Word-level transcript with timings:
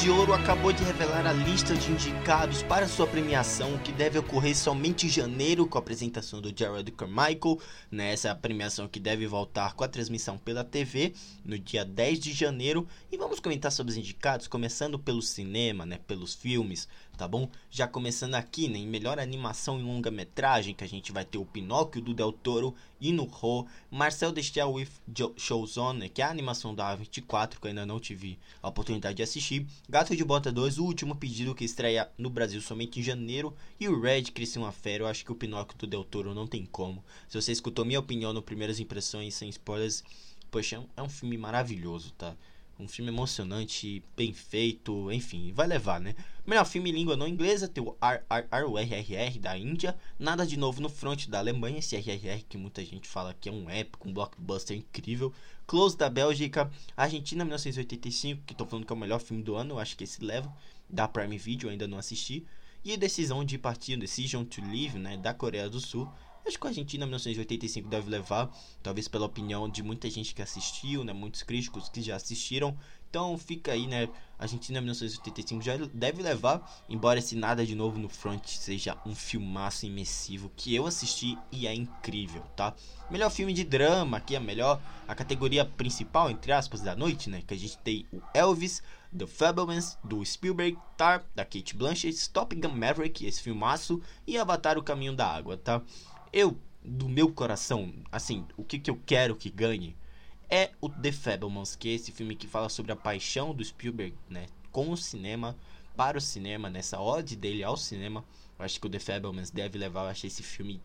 De 0.00 0.10
Ouro 0.10 0.32
acabou 0.32 0.72
de 0.72 0.82
revelar 0.82 1.24
a 1.26 1.32
lista 1.32 1.74
de 1.74 1.92
indicados 1.92 2.62
para 2.62 2.88
sua 2.88 3.06
premiação, 3.06 3.78
que 3.78 3.92
deve 3.92 4.18
ocorrer 4.18 4.56
somente 4.56 5.06
em 5.06 5.08
janeiro 5.08 5.66
com 5.66 5.78
a 5.78 5.80
apresentação 5.80 6.40
do 6.40 6.52
Jared 6.54 6.90
Carmichael, 6.90 7.60
nessa 7.90 8.34
né? 8.34 8.38
premiação 8.40 8.88
que 8.88 8.98
deve 8.98 9.26
voltar 9.26 9.74
com 9.74 9.84
a 9.84 9.88
transmissão 9.88 10.36
pela 10.36 10.64
TV 10.64 11.14
no 11.44 11.58
dia 11.58 11.84
10 11.84 12.18
de 12.18 12.32
janeiro. 12.32 12.86
E 13.10 13.16
vamos 13.16 13.38
comentar 13.40 13.70
sobre 13.70 13.92
os 13.92 13.96
indicados, 13.96 14.48
começando 14.48 14.98
pelo 14.98 15.22
cinema, 15.22 15.86
né, 15.86 15.98
pelos 16.06 16.34
filmes, 16.34 16.88
tá 17.16 17.26
bom? 17.26 17.48
Já 17.70 17.86
começando 17.86 18.34
aqui, 18.34 18.68
né, 18.68 18.78
em 18.78 18.86
melhor 18.86 19.18
animação 19.18 19.78
em 19.78 19.82
longa-metragem, 19.82 20.74
que 20.74 20.84
a 20.84 20.88
gente 20.88 21.12
vai 21.12 21.24
ter 21.24 21.38
o 21.38 21.44
Pinóquio 21.44 22.02
do 22.02 22.12
Del 22.12 22.32
Toro 22.32 22.74
e 23.00 23.12
no 23.12 23.24
Ho, 23.24 23.66
Marcel 23.90 24.32
Destel 24.32 24.72
with 24.72 24.88
Showzone, 25.36 26.08
que 26.08 26.22
é 26.22 26.24
a 26.24 26.30
animação 26.30 26.74
da 26.74 26.96
A24, 26.96 27.58
que 27.60 27.66
eu 27.66 27.68
ainda 27.68 27.86
não 27.86 28.00
tive 28.00 28.38
a 28.62 28.68
oportunidade 28.68 29.16
de 29.16 29.22
assistir, 29.22 29.66
Gato 29.88 30.16
de 30.16 30.24
Bota 30.24 30.50
2, 30.50 30.78
o 30.78 30.84
último 30.84 31.14
pedido 31.14 31.54
que 31.54 31.64
estreia 31.64 32.10
no 32.16 32.30
Brasil 32.30 32.60
somente 32.60 33.00
em 33.00 33.02
janeiro, 33.02 33.54
e 33.78 33.88
o 33.88 34.00
Red, 34.00 34.24
Cresci 34.24 34.58
uma 34.58 34.72
Fera, 34.72 35.04
eu 35.04 35.08
acho 35.08 35.24
que 35.24 35.32
o 35.32 35.36
Pinóquio 35.36 35.78
do 35.78 35.86
Del 35.86 36.04
Toro 36.04 36.34
não 36.34 36.46
tem 36.46 36.64
como. 36.66 37.04
Se 37.28 37.40
você 37.40 37.52
escutou 37.52 37.84
minha 37.84 38.00
opinião 38.00 38.32
no 38.32 38.42
Primeiras 38.42 38.80
Impressões, 38.80 39.34
sem 39.34 39.48
spoilers, 39.48 40.02
poxa, 40.50 40.84
é 40.96 41.02
um 41.02 41.08
filme 41.08 41.36
maravilhoso, 41.36 42.12
tá? 42.12 42.34
Um 42.78 42.88
filme 42.88 43.10
emocionante, 43.10 44.02
bem 44.16 44.32
feito, 44.32 45.12
enfim, 45.12 45.52
vai 45.52 45.66
levar, 45.66 46.00
né? 46.00 46.14
Melhor 46.44 46.64
filme 46.64 46.90
em 46.90 46.92
língua 46.92 47.16
não 47.16 47.28
inglesa, 47.28 47.68
tem 47.68 47.82
o 47.82 47.96
RRR 48.78 49.38
da 49.38 49.56
Índia. 49.56 49.96
Nada 50.18 50.44
de 50.44 50.56
novo 50.56 50.82
no 50.82 50.88
front 50.88 51.28
da 51.28 51.38
Alemanha, 51.38 51.78
esse 51.78 51.96
RRR 51.96 52.44
que 52.48 52.58
muita 52.58 52.84
gente 52.84 53.06
fala 53.06 53.32
que 53.32 53.48
é 53.48 53.52
um 53.52 53.70
épico, 53.70 54.08
um 54.08 54.12
blockbuster 54.12 54.76
incrível. 54.76 55.32
Close 55.66 55.96
da 55.96 56.10
Bélgica, 56.10 56.70
Argentina 56.96 57.44
1985, 57.44 58.42
que 58.44 58.52
estão 58.52 58.66
falando 58.66 58.84
que 58.84 58.92
é 58.92 58.96
o 58.96 58.98
melhor 58.98 59.20
filme 59.20 59.42
do 59.42 59.54
ano, 59.54 59.74
eu 59.74 59.78
acho 59.78 59.96
que 59.96 60.04
esse 60.04 60.22
leva. 60.22 60.52
Da 60.90 61.08
Prime 61.08 61.38
Video, 61.38 61.70
ainda 61.70 61.88
não 61.88 61.96
assisti. 61.96 62.44
E 62.84 62.96
Decisão 62.96 63.44
de 63.44 63.56
Partir, 63.56 63.96
Decision 63.96 64.44
to 64.44 64.60
Live, 64.60 64.98
né, 64.98 65.16
da 65.16 65.32
Coreia 65.32 65.70
do 65.70 65.80
Sul. 65.80 66.06
Acho 66.46 66.58
que 66.58 66.66
a 66.66 66.70
Argentina 66.70 67.06
1985 67.06 67.88
deve 67.88 68.10
levar, 68.10 68.54
talvez 68.82 69.08
pela 69.08 69.24
opinião 69.24 69.68
de 69.68 69.82
muita 69.82 70.10
gente 70.10 70.34
que 70.34 70.42
assistiu, 70.42 71.02
né, 71.02 71.12
muitos 71.12 71.42
críticos 71.42 71.88
que 71.88 72.02
já 72.02 72.16
assistiram. 72.16 72.76
Então 73.08 73.38
fica 73.38 73.72
aí, 73.72 73.86
né, 73.86 74.08
Argentina 74.38 74.80
1985 74.80 75.62
já 75.62 75.76
deve 75.94 76.22
levar, 76.22 76.84
embora 76.88 77.20
esse 77.20 77.36
nada 77.36 77.64
de 77.64 77.74
novo 77.74 77.98
no 77.98 78.08
front 78.08 78.44
seja 78.46 78.98
um 79.06 79.14
filmaço 79.14 79.86
imersivo 79.86 80.50
que 80.56 80.74
eu 80.74 80.86
assisti 80.86 81.38
e 81.50 81.66
é 81.66 81.74
incrível, 81.74 82.42
tá? 82.56 82.74
Melhor 83.08 83.30
filme 83.30 83.54
de 83.54 83.62
drama, 83.62 84.16
aqui 84.16 84.34
é 84.34 84.40
melhor 84.40 84.82
a 85.06 85.14
categoria 85.14 85.64
principal 85.64 86.28
entre 86.28 86.52
aspas 86.52 86.80
da 86.80 86.96
noite, 86.96 87.30
né, 87.30 87.40
que 87.46 87.54
a 87.54 87.58
gente 87.58 87.78
tem 87.78 88.04
o 88.12 88.20
Elvis, 88.34 88.82
The 89.16 89.28
Fablemans, 89.28 89.96
do 90.02 90.24
Spielberg, 90.24 90.76
Tar, 90.96 91.24
da 91.36 91.44
Kate 91.44 91.76
Blanchett, 91.76 92.28
Top 92.30 92.54
Gun 92.54 92.70
Maverick, 92.70 93.24
esse 93.24 93.40
filmaço, 93.40 94.02
e 94.26 94.36
Avatar, 94.36 94.76
O 94.76 94.82
Caminho 94.82 95.14
da 95.14 95.28
Água, 95.28 95.56
tá? 95.56 95.80
Eu, 96.34 96.58
do 96.84 97.08
meu 97.08 97.32
coração, 97.32 97.94
assim, 98.10 98.44
o 98.56 98.64
que, 98.64 98.76
que 98.80 98.90
eu 98.90 99.00
quero 99.06 99.36
que 99.36 99.48
ganhe 99.48 99.96
é 100.50 100.72
o 100.80 100.88
The 100.88 101.12
Fablemans, 101.12 101.76
que 101.76 101.88
é 101.88 101.92
esse 101.92 102.10
filme 102.10 102.34
que 102.34 102.48
fala 102.48 102.68
sobre 102.68 102.90
a 102.90 102.96
paixão 102.96 103.54
do 103.54 103.64
Spielberg, 103.64 104.16
né, 104.28 104.46
com 104.72 104.90
o 104.90 104.96
cinema, 104.96 105.56
para 105.96 106.18
o 106.18 106.20
cinema, 106.20 106.68
nessa 106.68 107.00
ode 107.00 107.36
dele 107.36 107.62
ao 107.62 107.76
cinema. 107.76 108.24
Eu 108.58 108.64
acho 108.64 108.80
que 108.80 108.86
o 108.88 108.90
The 108.90 108.98
Fablemans 108.98 109.50
deve 109.52 109.78
levar, 109.78 110.02
eu 110.02 110.08
achei 110.08 110.26
esse 110.26 110.42
filme 110.42 110.80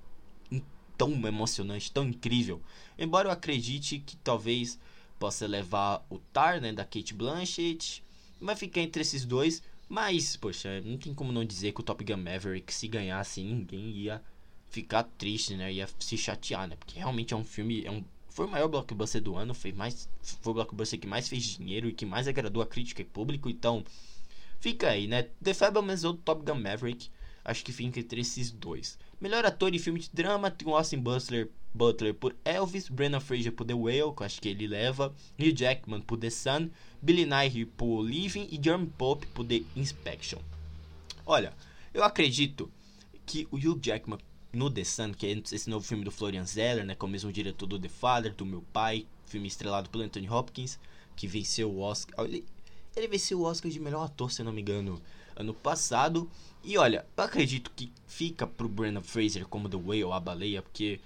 tão 0.95 1.11
emocionante, 1.25 1.91
tão 1.91 2.07
incrível. 2.07 2.61
Embora 2.95 3.29
eu 3.29 3.31
acredite 3.31 3.97
que 3.97 4.15
talvez 4.17 4.79
possa 5.17 5.47
levar 5.47 6.05
o 6.11 6.19
Tar, 6.31 6.61
né, 6.61 6.71
da 6.71 6.85
Kate 6.85 7.15
Blanchett, 7.15 8.03
vai 8.39 8.55
ficar 8.55 8.81
entre 8.81 9.01
esses 9.01 9.25
dois, 9.25 9.63
mas, 9.89 10.37
poxa, 10.37 10.79
não 10.81 10.95
tem 10.99 11.11
como 11.11 11.31
não 11.31 11.43
dizer 11.43 11.71
que 11.71 11.81
o 11.81 11.83
Top 11.83 12.03
Gun 12.03 12.17
Maverick, 12.17 12.71
se 12.71 12.87
ganhasse, 12.87 13.41
ninguém 13.41 13.89
ia 13.89 14.21
ficar 14.69 15.03
triste, 15.03 15.55
né? 15.55 15.71
Ia 15.73 15.87
se 15.99 16.17
chatear, 16.17 16.67
né? 16.67 16.75
Porque 16.75 16.97
realmente 16.97 17.33
é 17.33 17.37
um 17.37 17.43
filme. 17.43 17.85
É 17.85 17.91
um, 17.91 18.03
foi 18.29 18.45
o 18.45 18.49
maior 18.49 18.67
blockbuster 18.67 19.21
do 19.21 19.35
ano. 19.35 19.53
Foi, 19.53 19.71
mais, 19.71 20.07
foi 20.21 20.51
o 20.51 20.53
blockbuster 20.53 20.99
que 20.99 21.07
mais 21.07 21.27
fez 21.27 21.43
dinheiro 21.43 21.89
e 21.89 21.93
que 21.93 22.05
mais 22.05 22.27
agradou 22.27 22.61
a 22.61 22.67
crítica 22.67 23.01
e 23.01 23.05
público. 23.05 23.49
Então, 23.49 23.83
fica 24.59 24.89
aí, 24.89 25.07
né? 25.07 25.23
The 25.43 25.53
Fablemans 25.53 26.03
ou 26.03 26.13
Top 26.13 26.43
Gun 26.45 26.59
Maverick. 26.59 27.09
Acho 27.43 27.63
que 27.63 27.71
fica 27.71 27.99
entre 27.99 28.21
esses 28.21 28.51
dois. 28.51 28.97
Melhor 29.19 29.45
ator 29.45 29.73
em 29.73 29.79
filme 29.79 29.99
de 29.99 30.09
drama 30.13 30.51
tem 30.51 30.71
Austin 30.71 30.99
Butler, 30.99 31.49
Butler 31.73 32.13
por 32.13 32.35
Elvis, 32.45 32.87
Brennan 32.87 33.19
Fraser 33.19 33.51
por 33.51 33.65
The 33.65 33.73
Whale, 33.73 34.13
que 34.15 34.21
eu 34.21 34.25
acho 34.25 34.41
que 34.41 34.49
ele 34.49 34.67
leva, 34.67 35.13
Hugh 35.37 35.55
Jackman 35.55 36.01
por 36.01 36.17
The 36.17 36.29
Sun, 36.29 36.69
Billy 37.01 37.25
Nighy 37.25 37.65
por 37.65 38.01
Living 38.01 38.47
e 38.51 38.59
Jeremy 38.63 38.87
Pope 38.97 39.25
por 39.27 39.45
The 39.45 39.63
Inspection. 39.75 40.39
Olha, 41.25 41.53
eu 41.93 42.03
acredito 42.03 42.71
que 43.25 43.47
o 43.51 43.57
Hugh 43.57 43.79
Jackman 43.81 44.19
no 44.51 44.69
The 44.69 44.83
Sun, 44.83 45.13
que 45.13 45.27
é 45.27 45.41
esse 45.51 45.69
novo 45.69 45.85
filme 45.85 46.03
do 46.03 46.11
Florian 46.11 46.45
Zeller, 46.45 46.85
né, 46.85 46.95
que 46.95 47.03
é 47.03 47.07
o 47.07 47.09
mesmo 47.09 47.31
diretor 47.31 47.65
do 47.65 47.79
The 47.79 47.89
Father, 47.89 48.33
do 48.33 48.45
Meu 48.45 48.63
Pai, 48.73 49.05
filme 49.25 49.47
estrelado 49.47 49.89
pelo 49.89 50.03
Anthony 50.03 50.29
Hopkins, 50.29 50.79
que 51.15 51.27
venceu 51.27 51.71
o 51.71 51.81
Oscar. 51.81 52.25
Ele, 52.25 52.43
ele 52.95 53.07
venceu 53.07 53.39
o 53.39 53.43
Oscar 53.43 53.71
de 53.71 53.79
melhor 53.79 54.05
ator, 54.05 54.31
se 54.31 54.43
não 54.43 54.51
me 54.51 54.61
engano, 54.61 55.01
ano 55.35 55.53
passado. 55.53 56.29
E 56.63 56.77
olha, 56.77 57.05
eu 57.15 57.23
acredito 57.23 57.71
que 57.75 57.91
fica 58.07 58.47
pro 58.47 58.67
Brendan 58.67 59.01
Fraser 59.01 59.45
como 59.47 59.69
The 59.69 59.77
Whale, 59.77 60.11
a 60.11 60.19
baleia, 60.19 60.61
porque 60.61 60.99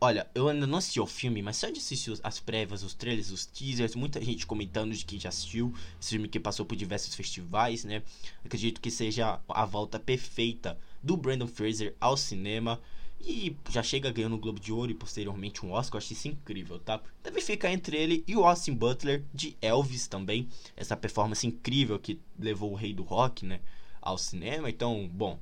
Olha, 0.00 0.28
eu 0.34 0.48
ainda 0.48 0.66
não 0.66 0.78
assisti 0.78 0.98
o 0.98 1.06
filme, 1.06 1.40
mas 1.42 1.56
só 1.58 1.70
de 1.70 1.78
assistir 1.78 2.18
as 2.24 2.40
prévias, 2.40 2.82
os 2.82 2.92
trailers, 2.92 3.30
os 3.30 3.46
teasers, 3.46 3.94
muita 3.94 4.20
gente 4.20 4.44
comentando 4.44 4.92
de 4.92 5.04
que 5.04 5.16
já 5.16 5.28
assistiu 5.28 5.72
esse 6.00 6.10
filme 6.10 6.26
que 6.26 6.40
passou 6.40 6.66
por 6.66 6.74
diversos 6.74 7.14
festivais, 7.14 7.84
né? 7.84 8.02
Acredito 8.44 8.80
que 8.80 8.90
seja 8.90 9.38
a 9.48 9.64
volta 9.64 10.00
perfeita 10.00 10.76
do 11.02 11.16
Brandon 11.16 11.46
Fraser 11.46 11.94
ao 12.00 12.16
cinema. 12.16 12.80
E 13.24 13.56
já 13.70 13.82
chega 13.82 14.10
ganhando 14.10 14.34
o 14.34 14.38
Globo 14.38 14.58
de 14.58 14.72
Ouro 14.72 14.90
e 14.90 14.94
posteriormente 14.94 15.64
um 15.64 15.70
Oscar, 15.70 15.94
eu 15.94 15.98
acho 15.98 16.12
isso 16.12 16.26
incrível, 16.26 16.80
tá? 16.80 17.00
Deve 17.22 17.40
ficar 17.40 17.72
entre 17.72 17.96
ele 17.96 18.24
e 18.26 18.34
o 18.34 18.44
Austin 18.44 18.74
Butler 18.74 19.22
de 19.32 19.56
Elvis 19.62 20.08
também. 20.08 20.48
Essa 20.76 20.96
performance 20.96 21.46
incrível 21.46 21.98
que 22.00 22.18
levou 22.36 22.72
o 22.72 22.74
rei 22.74 22.92
do 22.92 23.04
rock, 23.04 23.46
né? 23.46 23.60
Ao 24.00 24.18
cinema. 24.18 24.68
Então, 24.68 25.08
bom, 25.12 25.38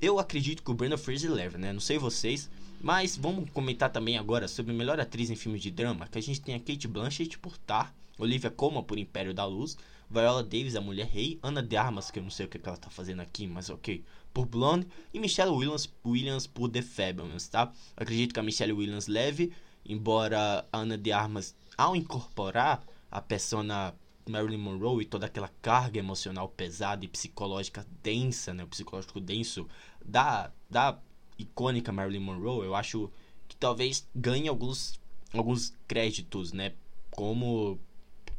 eu 0.00 0.18
acredito 0.18 0.62
que 0.62 0.70
o 0.70 0.74
Brandon 0.74 0.98
Fraser 0.98 1.32
leva, 1.32 1.56
né? 1.56 1.72
Não 1.72 1.80
sei 1.80 1.96
vocês. 1.96 2.50
Mas 2.82 3.16
vamos 3.16 3.48
comentar 3.50 3.90
também 3.90 4.16
agora 4.16 4.48
sobre 4.48 4.72
a 4.72 4.74
melhor 4.74 4.98
atriz 4.98 5.28
em 5.28 5.36
filmes 5.36 5.60
de 5.60 5.70
drama, 5.70 6.08
que 6.08 6.18
a 6.18 6.22
gente 6.22 6.40
tem 6.40 6.54
a 6.54 6.60
Kate 6.60 6.88
Blanchett 6.88 7.38
por 7.38 7.58
Tar, 7.58 7.94
Olivia 8.20 8.50
Colman 8.50 8.84
por 8.84 8.98
Império 8.98 9.34
da 9.34 9.44
Luz, 9.44 9.76
Viola 10.10 10.42
Davis, 10.42 10.76
a 10.76 10.80
Mulher 10.80 11.06
Rei, 11.06 11.38
Ana 11.42 11.62
de 11.62 11.76
Armas, 11.76 12.10
que 12.10 12.18
eu 12.18 12.22
não 12.22 12.30
sei 12.30 12.46
o 12.46 12.48
que, 12.48 12.60
ela 12.62 12.76
tá 12.76 12.90
fazendo 12.90 13.20
aqui, 13.20 13.46
mas 13.46 13.70
ok, 13.70 14.04
por 14.34 14.46
Blonde, 14.46 14.86
e 15.14 15.20
Michelle 15.20 15.50
Williams, 15.50 15.92
Williams 16.04 16.46
por 16.46 16.68
The 16.68 16.82
Fabulous, 16.82 17.48
tá? 17.48 17.72
Acredito 17.96 18.34
que 18.34 18.40
a 18.40 18.42
Michelle 18.42 18.72
Williams 18.72 19.06
leve, 19.06 19.52
embora 19.84 20.66
a 20.72 20.78
Ana 20.78 20.98
de 20.98 21.12
Armas, 21.12 21.54
ao 21.78 21.94
incorporar 21.94 22.82
a 23.10 23.20
persona 23.20 23.94
Marilyn 24.28 24.58
Monroe 24.58 25.02
e 25.02 25.06
toda 25.06 25.26
aquela 25.26 25.50
carga 25.62 25.98
emocional 25.98 26.48
pesada 26.48 27.04
e 27.04 27.08
psicológica 27.08 27.86
densa, 28.02 28.52
né, 28.52 28.64
o 28.64 28.68
psicológico 28.68 29.20
denso 29.20 29.66
da, 30.04 30.50
da 30.68 30.98
icônica 31.38 31.92
Marilyn 31.92 32.20
Monroe, 32.20 32.66
eu 32.66 32.74
acho 32.74 33.10
que 33.48 33.56
talvez 33.56 34.06
ganhe 34.14 34.48
alguns, 34.48 35.00
alguns 35.32 35.74
créditos, 35.88 36.52
né? 36.52 36.72
Como 37.10 37.78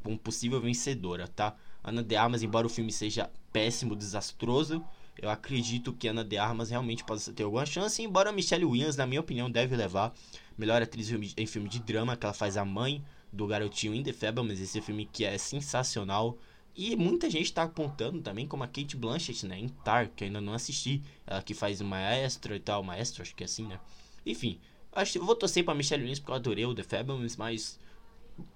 um 0.05 0.17
possível 0.17 0.59
vencedora, 0.59 1.27
tá? 1.27 1.55
Ana 1.83 2.03
de 2.03 2.15
Armas, 2.15 2.43
embora 2.43 2.67
o 2.67 2.69
filme 2.69 2.91
seja 2.91 3.29
péssimo, 3.51 3.95
desastroso, 3.95 4.83
eu 5.21 5.29
acredito 5.29 5.93
que 5.93 6.07
Ana 6.07 6.23
de 6.23 6.37
Armas 6.37 6.69
realmente 6.69 7.03
possa 7.03 7.31
ter 7.33 7.43
alguma 7.43 7.65
chance, 7.65 8.01
embora 8.01 8.31
Michelle 8.31 8.65
Williams, 8.65 8.95
na 8.95 9.05
minha 9.05 9.21
opinião, 9.21 9.49
deve 9.49 9.75
levar 9.75 10.13
melhor 10.57 10.81
atriz 10.81 11.11
em 11.37 11.45
filme 11.45 11.67
de 11.67 11.79
drama, 11.79 12.15
que 12.15 12.25
ela 12.25 12.33
faz 12.33 12.57
a 12.57 12.65
mãe 12.65 13.03
do 13.31 13.47
garotinho 13.47 13.95
In 13.95 14.03
The 14.03 14.13
mas 14.43 14.59
esse 14.59 14.81
filme 14.81 15.05
que 15.05 15.23
é 15.23 15.37
sensacional. 15.37 16.37
E 16.75 16.95
muita 16.95 17.29
gente 17.29 17.45
está 17.45 17.63
apontando 17.63 18.21
também 18.21 18.47
como 18.47 18.63
a 18.63 18.67
Kate 18.67 18.95
Blanchett, 18.95 19.45
né? 19.45 19.59
Em 19.59 19.67
Tar, 19.67 20.09
que 20.09 20.23
ainda 20.23 20.39
não 20.39 20.53
assisti. 20.53 21.01
Ela 21.27 21.41
que 21.41 21.53
faz 21.53 21.81
o 21.81 21.85
maestro 21.85 22.55
e 22.55 22.59
tal. 22.59 22.81
Maestro, 22.81 23.21
acho 23.21 23.35
que 23.35 23.43
é 23.43 23.45
assim, 23.45 23.67
né? 23.67 23.79
Enfim, 24.25 24.59
acho, 24.91 25.17
eu 25.17 25.25
vou 25.25 25.35
torcer 25.35 25.65
pra 25.65 25.75
Michelle 25.75 26.01
Williams 26.01 26.19
porque 26.19 26.31
eu 26.31 26.35
adorei 26.35 26.65
o 26.65 26.73
The 26.73 26.83
Fabulous, 26.83 27.35
mas... 27.35 27.79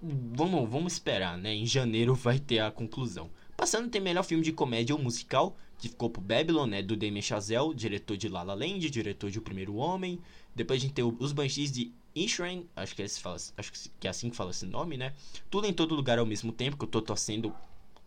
Vamos, 0.02 0.70
vamos 0.70 0.94
esperar, 0.94 1.38
né? 1.38 1.54
Em 1.54 1.66
janeiro 1.66 2.16
vai 2.16 2.40
ter 2.40 2.60
a 2.60 2.72
conclusão. 2.72 3.30
Passando, 3.56 3.90
tem 3.90 4.02
melhor 4.02 4.24
filme 4.24 4.44
de 4.44 4.52
comédia 4.52 4.96
ou 4.96 5.02
musical, 5.02 5.56
que 5.78 5.90
ficou 5.90 6.10
pro 6.10 6.22
Babylon, 6.22 6.68
né? 6.68 6.82
Do 6.82 6.96
Damien 6.96 7.22
Chazelle, 7.22 7.74
diretor 7.74 8.18
de 8.18 8.28
La 8.28 8.44
La 8.44 8.54
Land, 8.54 8.90
diretor 8.90 9.30
de 9.30 9.40
O 9.40 9.42
Primeiro 9.42 9.76
Homem. 9.76 10.20
Depois 10.54 10.80
a 10.80 10.82
gente 10.82 10.94
tem 10.94 11.06
Os 11.20 11.32
Banshees 11.32 11.72
de 11.72 11.92
Inisherin, 12.16 12.66
acho 12.76 12.96
que, 12.96 13.04
é, 13.04 13.10
fala, 13.10 13.36
acho 13.58 13.72
que 14.00 14.08
é 14.08 14.10
assim 14.10 14.30
que 14.30 14.38
fala 14.38 14.52
esse 14.52 14.66
nome, 14.66 14.96
né? 14.96 15.14
Tudo 15.50 15.68
em 15.68 15.74
todo 15.74 15.94
lugar 15.94 16.18
ao 16.18 16.26
mesmo 16.26 16.52
tempo, 16.52 16.78
que 16.78 16.84
eu 16.84 16.88
tô 16.88 17.02
torcendo 17.02 17.54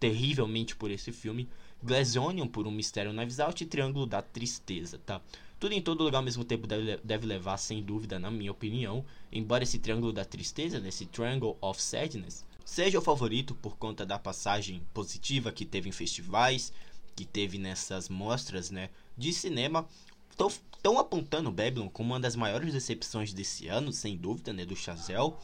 terrivelmente 0.00 0.74
por 0.74 0.90
esse 0.90 1.12
filme. 1.12 1.48
Glass 1.82 2.16
Onion 2.16 2.46
por 2.46 2.66
Um 2.66 2.70
Mistério 2.70 3.12
Knives 3.12 3.38
Out 3.38 3.62
e 3.62 3.66
Triângulo 3.66 4.06
da 4.06 4.22
Tristeza, 4.22 4.98
tá? 5.04 5.20
Tudo 5.58 5.72
em 5.72 5.82
todo 5.82 6.04
lugar 6.04 6.18
ao 6.18 6.24
mesmo 6.24 6.44
tempo 6.44 6.68
deve, 6.68 6.98
deve 7.02 7.26
levar, 7.26 7.56
sem 7.56 7.82
dúvida, 7.82 8.18
na 8.18 8.30
minha 8.30 8.52
opinião. 8.52 9.04
Embora 9.32 9.64
esse 9.64 9.78
Triângulo 9.78 10.12
da 10.12 10.24
Tristeza, 10.24 10.78
nesse 10.78 11.04
Triangle 11.06 11.58
of 11.60 11.82
Sadness, 11.82 12.44
seja 12.64 12.98
o 12.98 13.02
favorito 13.02 13.56
por 13.56 13.76
conta 13.76 14.06
da 14.06 14.18
passagem 14.18 14.82
positiva 14.94 15.50
que 15.50 15.64
teve 15.64 15.88
em 15.88 15.92
festivais, 15.92 16.72
que 17.16 17.24
teve 17.24 17.58
nessas 17.58 18.08
mostras, 18.08 18.70
né, 18.70 18.90
de 19.16 19.32
cinema. 19.32 19.88
Estão 20.30 20.96
apontando 20.96 21.50
Babylon 21.50 21.88
como 21.88 22.12
uma 22.12 22.20
das 22.20 22.36
maiores 22.36 22.72
decepções 22.72 23.32
desse 23.32 23.66
ano, 23.66 23.92
sem 23.92 24.16
dúvida, 24.16 24.52
né, 24.52 24.64
do 24.64 24.76
Chazelle. 24.76 25.34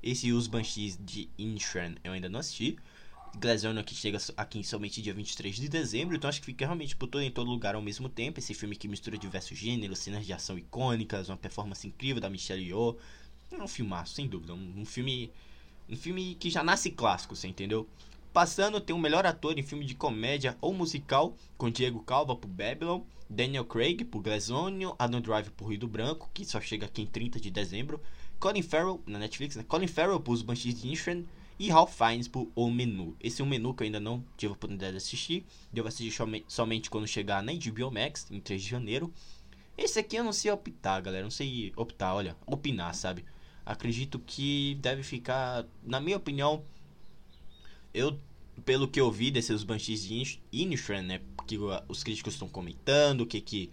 Esse 0.00 0.32
os 0.32 0.46
Banshees 0.46 0.96
de 1.00 1.28
Inchran 1.36 1.96
eu 2.04 2.12
ainda 2.12 2.28
não 2.28 2.38
assisti. 2.38 2.76
Glass 3.38 3.64
Onion 3.64 3.82
que 3.82 3.94
chega 3.94 4.18
aqui 4.36 4.62
somente 4.62 5.02
dia 5.02 5.12
23 5.12 5.56
de 5.56 5.68
dezembro, 5.68 6.16
então 6.16 6.28
acho 6.28 6.40
que 6.40 6.46
fica 6.46 6.64
realmente 6.64 6.96
por 6.96 7.08
todo 7.08 7.22
em 7.22 7.30
todo 7.30 7.50
lugar 7.50 7.74
ao 7.74 7.82
mesmo 7.82 8.08
tempo. 8.08 8.38
Esse 8.38 8.54
filme 8.54 8.76
que 8.76 8.88
mistura 8.88 9.18
diversos 9.18 9.58
gêneros, 9.58 9.98
cenas 9.98 10.24
de 10.24 10.32
ação 10.32 10.58
icônicas, 10.58 11.28
uma 11.28 11.36
performance 11.36 11.86
incrível 11.86 12.20
da 12.20 12.30
Michelle 12.30 12.64
Yeoh. 12.64 12.96
É 13.50 13.62
um 13.62 13.68
filmaço, 13.68 14.14
sem 14.14 14.26
dúvida. 14.26 14.54
Um, 14.54 14.80
um, 14.80 14.84
filme 14.84 15.30
um 15.88 15.96
filme 15.96 16.34
que 16.34 16.50
já 16.50 16.62
nasce 16.62 16.90
clássico, 16.90 17.36
você 17.36 17.48
entendeu? 17.48 17.88
Passando, 18.32 18.80
tem 18.80 18.94
o 18.94 18.98
melhor 18.98 19.26
ator 19.26 19.58
em 19.58 19.62
filme 19.62 19.84
de 19.84 19.94
comédia 19.94 20.56
ou 20.60 20.74
musical, 20.74 21.36
com 21.56 21.70
Diego 21.70 22.00
Calva 22.02 22.34
por 22.34 22.48
Babylon, 22.48 23.02
Daniel 23.30 23.64
Craig 23.64 24.04
por 24.04 24.22
Glass 24.22 24.50
Onion, 24.50 24.94
Adam 24.98 25.20
Drive 25.20 25.50
por 25.50 25.66
Ruído 25.66 25.86
Branco, 25.86 26.30
que 26.34 26.44
só 26.44 26.60
chega 26.60 26.86
aqui 26.86 27.02
em 27.02 27.06
30 27.06 27.38
de 27.38 27.50
dezembro, 27.50 28.00
Colin 28.40 28.62
Farrell, 28.62 29.00
na 29.06 29.18
Netflix, 29.18 29.56
né? 29.56 29.64
Colin 29.66 29.86
Farrell 29.86 30.20
por 30.20 30.32
Os 30.32 30.42
Banshees 30.42 30.80
de 30.80 30.86
Inisherin, 30.86 31.26
e 31.64 31.70
Ralph 31.70 31.96
Fiennes 31.96 32.28
por 32.28 32.46
O 32.54 32.70
Menu. 32.70 33.16
Esse 33.18 33.40
é 33.40 33.44
um 33.44 33.48
menu 33.48 33.72
que 33.72 33.82
eu 33.82 33.86
ainda 33.86 33.98
não 33.98 34.22
tive 34.36 34.50
a 34.50 34.54
oportunidade 34.54 34.92
de 34.92 34.98
assistir. 34.98 35.46
Devo 35.72 35.88
assistir 35.88 36.14
somente 36.46 36.90
quando 36.90 37.06
chegar 37.06 37.42
na 37.42 37.52
HBO 37.54 37.90
Max, 37.90 38.26
em 38.30 38.38
3 38.38 38.62
de 38.62 38.68
janeiro. 38.68 39.10
Esse 39.76 39.98
aqui 39.98 40.16
eu 40.16 40.24
não 40.24 40.32
sei 40.32 40.50
optar, 40.50 41.00
galera. 41.00 41.22
Não 41.22 41.30
sei 41.30 41.72
optar, 41.74 42.14
olha, 42.14 42.36
opinar, 42.44 42.94
sabe? 42.94 43.24
Acredito 43.64 44.18
que 44.18 44.76
deve 44.82 45.02
ficar, 45.02 45.64
na 45.82 46.00
minha 46.00 46.18
opinião, 46.18 46.62
eu, 47.94 48.18
pelo 48.62 48.86
que 48.86 49.00
eu 49.00 49.10
vi 49.10 49.30
desses 49.30 49.64
Banshees 49.64 50.04
de 50.04 50.38
Inisherin, 50.52 51.06
né? 51.06 51.22
Que 51.46 51.58
os 51.88 52.04
críticos 52.04 52.34
estão 52.34 52.46
comentando, 52.46 53.22
o 53.22 53.26
que 53.26 53.40
que 53.40 53.70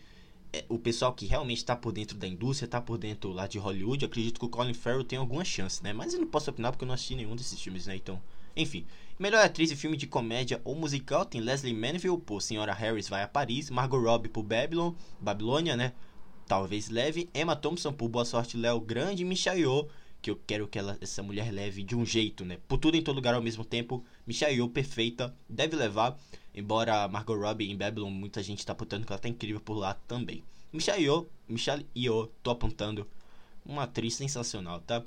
o 0.67 0.77
pessoal 0.77 1.13
que 1.13 1.25
realmente 1.25 1.59
está 1.59 1.75
por 1.75 1.91
dentro 1.91 2.17
da 2.17 2.27
indústria, 2.27 2.65
está 2.65 2.81
por 2.81 2.97
dentro 2.97 3.31
lá 3.31 3.47
de 3.47 3.57
Hollywood, 3.57 4.03
acredito 4.03 4.39
que 4.39 4.45
o 4.45 4.49
Colin 4.49 4.73
Farrell 4.73 5.03
tem 5.03 5.17
alguma 5.17 5.45
chance, 5.45 5.81
né? 5.81 5.93
Mas 5.93 6.13
eu 6.13 6.19
não 6.19 6.27
posso 6.27 6.49
opinar 6.49 6.71
porque 6.71 6.83
eu 6.83 6.87
não 6.87 6.93
assisti 6.93 7.15
nenhum 7.15 7.35
desses 7.35 7.59
filmes, 7.59 7.87
né? 7.87 7.95
Então, 7.95 8.21
enfim. 8.55 8.85
Melhor 9.17 9.45
atriz 9.45 9.71
em 9.71 9.75
filme 9.75 9.95
de 9.95 10.07
comédia 10.07 10.59
ou 10.63 10.75
musical 10.75 11.25
tem 11.25 11.39
Leslie 11.39 11.73
Manville 11.73 12.17
por 12.17 12.41
Senhora 12.41 12.73
Harris 12.73 13.07
Vai 13.07 13.21
a 13.21 13.27
Paris, 13.27 13.69
Margot 13.69 13.99
Robbie 13.99 14.29
por 14.29 14.43
Babylon, 14.43 14.93
Babilônia, 15.19 15.77
né? 15.77 15.93
Talvez 16.47 16.89
leve, 16.89 17.29
Emma 17.33 17.55
Thompson 17.55 17.93
por 17.93 18.09
Boa 18.09 18.25
Sorte 18.25 18.57
Léo 18.57 18.79
Grande 18.79 19.21
e 19.21 19.25
Michelle 19.25 19.61
Yeoh, 19.61 19.87
que 20.21 20.31
eu 20.31 20.41
quero 20.45 20.67
que 20.67 20.77
ela, 20.77 20.97
essa 20.99 21.23
mulher 21.23 21.51
leve 21.51 21.83
de 21.83 21.95
um 21.95 22.05
jeito, 22.05 22.43
né? 22.43 22.57
Por 22.67 22.77
tudo 22.77 22.97
em 22.97 23.01
todo 23.01 23.15
lugar 23.15 23.35
ao 23.35 23.41
mesmo 23.41 23.63
tempo, 23.63 24.03
Michelle 24.25 24.55
Yeoh 24.55 24.69
perfeita, 24.69 25.33
deve 25.47 25.75
levar. 25.75 26.19
Embora 26.53 27.07
Margot 27.07 27.35
Robbie 27.35 27.71
em 27.71 27.77
Babylon, 27.77 28.09
muita 28.09 28.43
gente 28.43 28.59
está 28.59 28.73
apontando 28.73 29.05
que 29.05 29.11
ela 29.11 29.19
tá 29.19 29.29
incrível 29.29 29.61
por 29.61 29.75
lá 29.75 29.93
também. 29.93 30.43
Michelle 30.73 31.03
Yeoh, 31.03 31.27
Michelle 31.47 31.85
Yeoh, 31.95 32.27
tô 32.41 32.51
apontando, 32.51 33.07
uma 33.65 33.83
atriz 33.83 34.15
sensacional, 34.15 34.79
tá? 34.81 35.03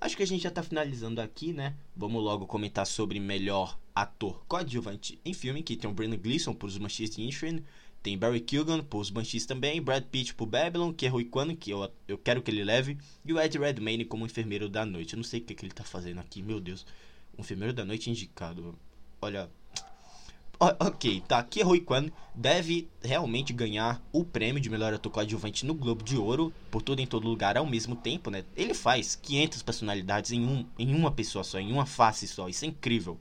Acho 0.00 0.16
que 0.16 0.22
a 0.22 0.26
gente 0.26 0.42
já 0.42 0.50
tá 0.50 0.62
finalizando 0.62 1.20
aqui, 1.20 1.52
né? 1.52 1.76
Vamos 1.96 2.22
logo 2.22 2.46
comentar 2.46 2.86
sobre 2.86 3.20
melhor 3.20 3.78
ator 3.94 4.44
coadjuvante 4.48 5.18
em 5.24 5.32
filme, 5.32 5.62
que 5.62 5.76
tem 5.76 5.88
o 5.88 5.92
Brendan 5.94 6.16
Gleeson 6.16 6.54
por 6.54 6.66
Os 6.66 6.78
Banshees 6.78 7.10
de 7.10 7.22
Inisherin, 7.22 7.62
tem 8.02 8.18
Barry 8.18 8.40
Keoghan 8.40 8.82
por 8.82 8.98
Os 8.98 9.10
Banshees 9.10 9.46
também, 9.46 9.80
Brad 9.80 10.02
Pitt 10.04 10.34
por 10.34 10.46
Babylon, 10.46 10.92
que 10.92 11.06
é 11.06 11.08
Rui 11.08 11.24
Kwan, 11.24 11.54
que 11.54 11.70
eu, 11.70 11.88
eu 12.08 12.18
quero 12.18 12.42
que 12.42 12.50
ele 12.50 12.64
leve, 12.64 12.98
e 13.24 13.32
o 13.32 13.40
Ed 13.40 13.56
Redmayne 13.56 14.04
como 14.04 14.26
enfermeiro 14.26 14.68
da 14.68 14.84
noite. 14.84 15.14
Eu 15.14 15.18
não 15.18 15.24
sei 15.24 15.40
o 15.40 15.44
que, 15.44 15.54
que 15.54 15.64
ele 15.64 15.72
tá 15.72 15.84
fazendo 15.84 16.18
aqui, 16.18 16.42
meu 16.42 16.58
Deus. 16.58 16.84
Um 17.38 17.42
enfermeiro 17.42 17.72
da 17.72 17.84
noite 17.84 18.10
indicado. 18.10 18.76
Olha, 19.20 19.48
ok, 20.58 21.22
tá. 21.26 21.38
Aqui 21.38 21.62
Rui 21.62 21.80
Kwan 21.80 22.08
deve 22.34 22.88
realmente 23.02 23.52
ganhar 23.52 24.00
o 24.12 24.24
prêmio 24.24 24.60
de 24.60 24.70
melhor 24.70 24.94
ator 24.94 25.10
coadjuvante 25.10 25.66
no 25.66 25.74
Globo 25.74 26.04
de 26.04 26.16
Ouro, 26.16 26.52
por 26.70 26.82
tudo 26.82 27.00
em 27.00 27.06
todo 27.06 27.26
lugar 27.28 27.56
ao 27.56 27.66
mesmo 27.66 27.96
tempo, 27.96 28.30
né? 28.30 28.44
Ele 28.56 28.74
faz 28.74 29.16
500 29.16 29.62
personalidades 29.62 30.30
em, 30.30 30.44
um, 30.44 30.66
em 30.78 30.94
uma 30.94 31.10
pessoa 31.10 31.42
só, 31.42 31.58
em 31.58 31.72
uma 31.72 31.86
face 31.86 32.28
só. 32.28 32.48
Isso 32.48 32.64
é 32.64 32.68
incrível, 32.68 33.18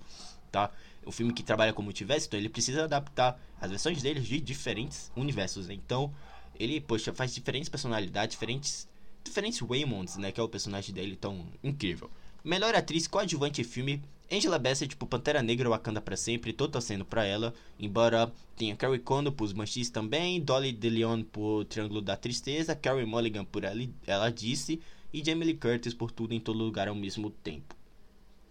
tá? 0.51 0.71
O 1.05 1.11
filme 1.11 1.33
que 1.33 1.41
trabalha 1.41 1.73
com 1.73 1.81
multiverso, 1.81 2.27
então 2.27 2.39
ele 2.39 2.49
precisa 2.49 2.83
adaptar 2.83 3.41
as 3.59 3.69
versões 3.71 4.01
dele 4.01 4.19
de 4.19 4.39
diferentes 4.39 5.11
universos, 5.15 5.67
né? 5.67 5.73
Então, 5.73 6.13
ele, 6.59 6.79
poxa, 6.79 7.11
faz 7.13 7.33
diferentes 7.33 7.69
personalidades, 7.69 8.33
diferentes 8.33 8.87
diferentes 9.23 9.59
Waymonds, 9.59 10.17
né? 10.17 10.31
Que 10.31 10.39
é 10.39 10.43
o 10.43 10.49
personagem 10.49 10.93
dele 10.93 11.15
tão 11.15 11.47
incrível. 11.63 12.09
Melhor 12.43 12.73
atriz 12.73 13.05
coadjuvante 13.07 13.61
em 13.61 13.63
filme 13.63 14.01
Angela 14.31 14.57
Bassett 14.57 14.95
por 14.95 15.05
Pantera 15.05 15.43
Negra 15.43 15.69
Wakanda 15.69 16.01
para 16.01 16.17
sempre, 16.17 16.51
tô 16.51 16.67
torcendo 16.67 17.05
pra 17.05 17.23
ela. 17.23 17.53
Embora 17.79 18.33
tenha 18.55 18.75
Carrie 18.75 18.97
Cono 18.97 19.31
por 19.31 19.43
Os 19.43 19.51
Banshees 19.51 19.91
também, 19.91 20.41
Dolly 20.41 20.71
DeLeon 20.71 21.21
por 21.21 21.65
Triângulo 21.65 22.01
da 22.01 22.17
Tristeza, 22.17 22.75
Carrie 22.75 23.05
Mulligan 23.05 23.45
por 23.45 23.63
Ela, 23.63 24.31
Disse 24.31 24.81
e 25.13 25.23
Jamie 25.23 25.45
Lee 25.45 25.57
Curtis 25.57 25.93
por 25.93 26.09
Tudo 26.09 26.33
em 26.33 26.39
Todo 26.39 26.57
Lugar 26.57 26.87
ao 26.87 26.95
mesmo 26.95 27.29
tempo. 27.29 27.75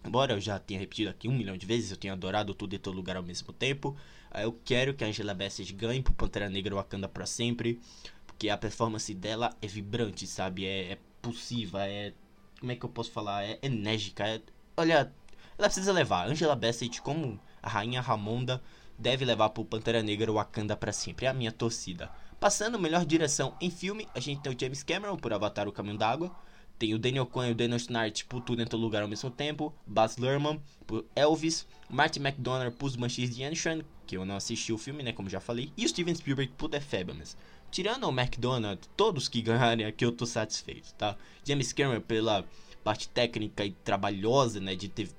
Embora 0.05 0.35
eu 0.35 0.39
já 0.39 0.57
tenha 0.57 0.79
repetido 0.79 1.09
aqui 1.09 1.27
um 1.27 1.37
milhão 1.37 1.57
de 1.57 1.65
vezes, 1.65 1.91
eu 1.91 1.97
tenho 1.97 2.13
adorado 2.13 2.53
Tudo 2.53 2.73
em 2.73 2.79
Todo 2.79 2.95
Lugar 2.95 3.17
ao 3.17 3.23
mesmo 3.23 3.51
tempo. 3.51 3.97
Eu 4.33 4.57
quero 4.63 4.93
que 4.93 5.03
a 5.03 5.07
Angela 5.07 5.33
Bassett 5.33 5.73
ganhe 5.73 6.01
por 6.01 6.13
Pantera 6.13 6.49
Negra 6.49 6.75
Wakanda 6.75 7.09
para 7.09 7.25
sempre, 7.25 7.77
porque 8.25 8.47
a 8.47 8.57
performance 8.57 9.13
dela 9.13 9.53
é 9.61 9.67
vibrante, 9.67 10.25
sabe? 10.27 10.65
É, 10.65 10.93
é 10.93 10.97
possível, 11.21 11.77
é 11.79 12.13
como 12.61 12.71
é 12.71 12.75
que 12.75 12.85
eu 12.85 12.89
posso 12.89 13.11
falar? 13.11 13.43
É 13.43 13.57
enérgica, 13.63 14.25
é, 14.25 14.39
olha, 14.77 15.11
ela 15.57 15.67
precisa 15.67 15.91
levar. 15.91 16.27
Angela 16.27 16.55
Bassett, 16.55 17.01
como 17.01 17.39
a 17.61 17.67
rainha 17.67 17.99
Ramonda, 17.99 18.61
deve 18.97 19.25
levar 19.25 19.49
pro 19.49 19.65
Pantera 19.65 20.03
Negra 20.03 20.31
Wakanda 20.31 20.77
para 20.77 20.93
sempre. 20.93 21.25
É 21.25 21.29
a 21.29 21.33
minha 21.33 21.51
torcida. 21.51 22.11
Passando 22.39 22.79
melhor 22.79 23.03
direção 23.03 23.55
em 23.59 23.71
filme, 23.71 24.07
a 24.13 24.19
gente 24.19 24.41
tem 24.41 24.53
o 24.53 24.59
James 24.59 24.83
Cameron 24.83 25.17
por 25.17 25.33
Avatar 25.33 25.67
O 25.67 25.71
Caminho 25.71 25.97
d'Água. 25.97 26.31
Tem 26.77 26.93
o 26.93 26.99
Daniel 26.99 27.25
Kwan 27.25 27.49
e 27.49 27.51
o 27.51 27.55
Daniel 27.55 27.77
Snart 27.77 28.25
por 28.25 28.41
Tudo 28.41 28.61
em 28.61 28.65
Todo 28.65 28.81
Lugar 28.81 29.01
ao 29.01 29.07
mesmo 29.07 29.29
tempo. 29.31 29.73
Baz 29.85 30.17
Luhrmann 30.17 30.61
por 30.85 31.05
Elvis. 31.15 31.67
Martin 31.89 32.19
McDonagh 32.19 32.71
por 32.71 32.85
Os 32.85 32.95
Banshees 32.95 33.35
de 33.35 33.43
Inisherin, 33.43 33.83
que 34.05 34.17
eu 34.17 34.25
não 34.25 34.35
assisti 34.35 34.71
o 34.71 34.77
filme, 34.77 35.03
né, 35.03 35.11
como 35.11 35.29
já 35.29 35.39
falei. 35.39 35.73
E 35.75 35.85
o 35.85 35.89
Steven 35.89 36.15
Spielberg 36.15 36.53
por 36.57 36.69
The 36.69 36.79
Fabulous. 36.79 37.35
Tirando 37.71 38.03
o 38.03 38.11
McDonagh, 38.11 38.81
todos 38.97 39.29
que 39.29 39.41
ganharem 39.41 39.85
aqui 39.85 40.03
eu 40.03 40.11
tô 40.11 40.25
satisfeito, 40.25 40.93
tá? 40.95 41.15
James 41.45 41.71
Cameron 41.71 42.01
pela 42.01 42.45
parte 42.83 43.07
técnica 43.07 43.63
e 43.63 43.71
trabalhosa, 43.71 44.59
né, 44.59 44.75
de 44.75 44.89
ter 44.89 45.09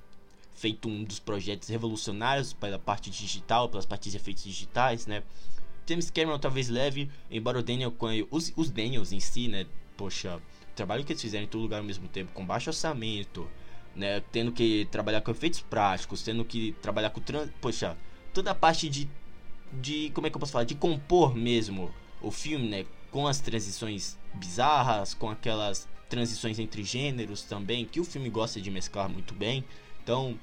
feito 0.55 0.87
um 0.87 1.03
dos 1.03 1.19
projetos 1.19 1.71
revolucionários 1.71 2.53
pela 2.53 2.79
parte 2.79 3.09
digital, 3.09 3.71
pelas 3.71 3.87
partes 3.87 4.13
de 4.13 4.19
efeitos 4.19 4.45
digitais, 4.45 5.07
né? 5.07 5.23
James 5.89 6.11
Cameron 6.11 6.39
talvez 6.39 6.69
leve, 6.69 7.11
embora 7.31 7.59
o 7.59 7.63
Daniel 7.63 7.91
Kwan, 7.91 8.27
os, 8.31 8.53
os 8.55 8.71
Daniels 8.71 9.13
em 9.13 9.21
si, 9.21 9.49
né? 9.49 9.65
Poxa, 9.97 10.37
o 10.37 10.75
trabalho 10.75 11.05
que 11.05 11.13
eles 11.13 11.23
fizeram 11.23 11.45
em 11.45 11.49
todo 11.49 11.63
lugar 11.63 11.79
ao 11.79 11.85
mesmo 11.85 12.07
tempo, 12.07 12.33
com 12.33 12.45
baixo 12.45 12.69
orçamento, 12.69 13.49
né? 13.97 14.21
Tendo 14.31 14.53
que 14.53 14.87
trabalhar 14.91 15.23
com 15.23 15.31
efeitos 15.31 15.63
práticos, 15.63 16.23
tendo 16.23 16.45
que 16.45 16.73
trabalhar 16.83 17.09
com... 17.09 17.23
Poxa, 17.63 17.97
toda 18.35 18.51
a 18.51 18.55
parte 18.55 18.91
de, 18.91 19.09
de... 19.73 20.11
Como 20.11 20.27
é 20.27 20.31
que 20.31 20.37
eu 20.37 20.41
posso 20.41 20.53
falar? 20.53 20.65
De 20.65 20.75
compor 20.75 21.35
mesmo 21.35 21.91
o 22.23 22.31
filme, 22.31 22.69
né? 22.69 22.87
Com 23.11 23.27
as 23.27 23.41
transições 23.41 24.19
bizarras, 24.35 25.13
com 25.15 25.29
aquelas 25.29 25.89
transições 26.09 26.59
entre 26.59 26.83
gêneros 26.85 27.43
também, 27.43 27.85
que 27.85 28.01
o 28.01 28.05
filme 28.05 28.31
gosta 28.31 28.61
de 28.61 28.71
mesclar 28.71 29.09
muito 29.09 29.35
bem. 29.35 29.65
Então, 30.03 30.39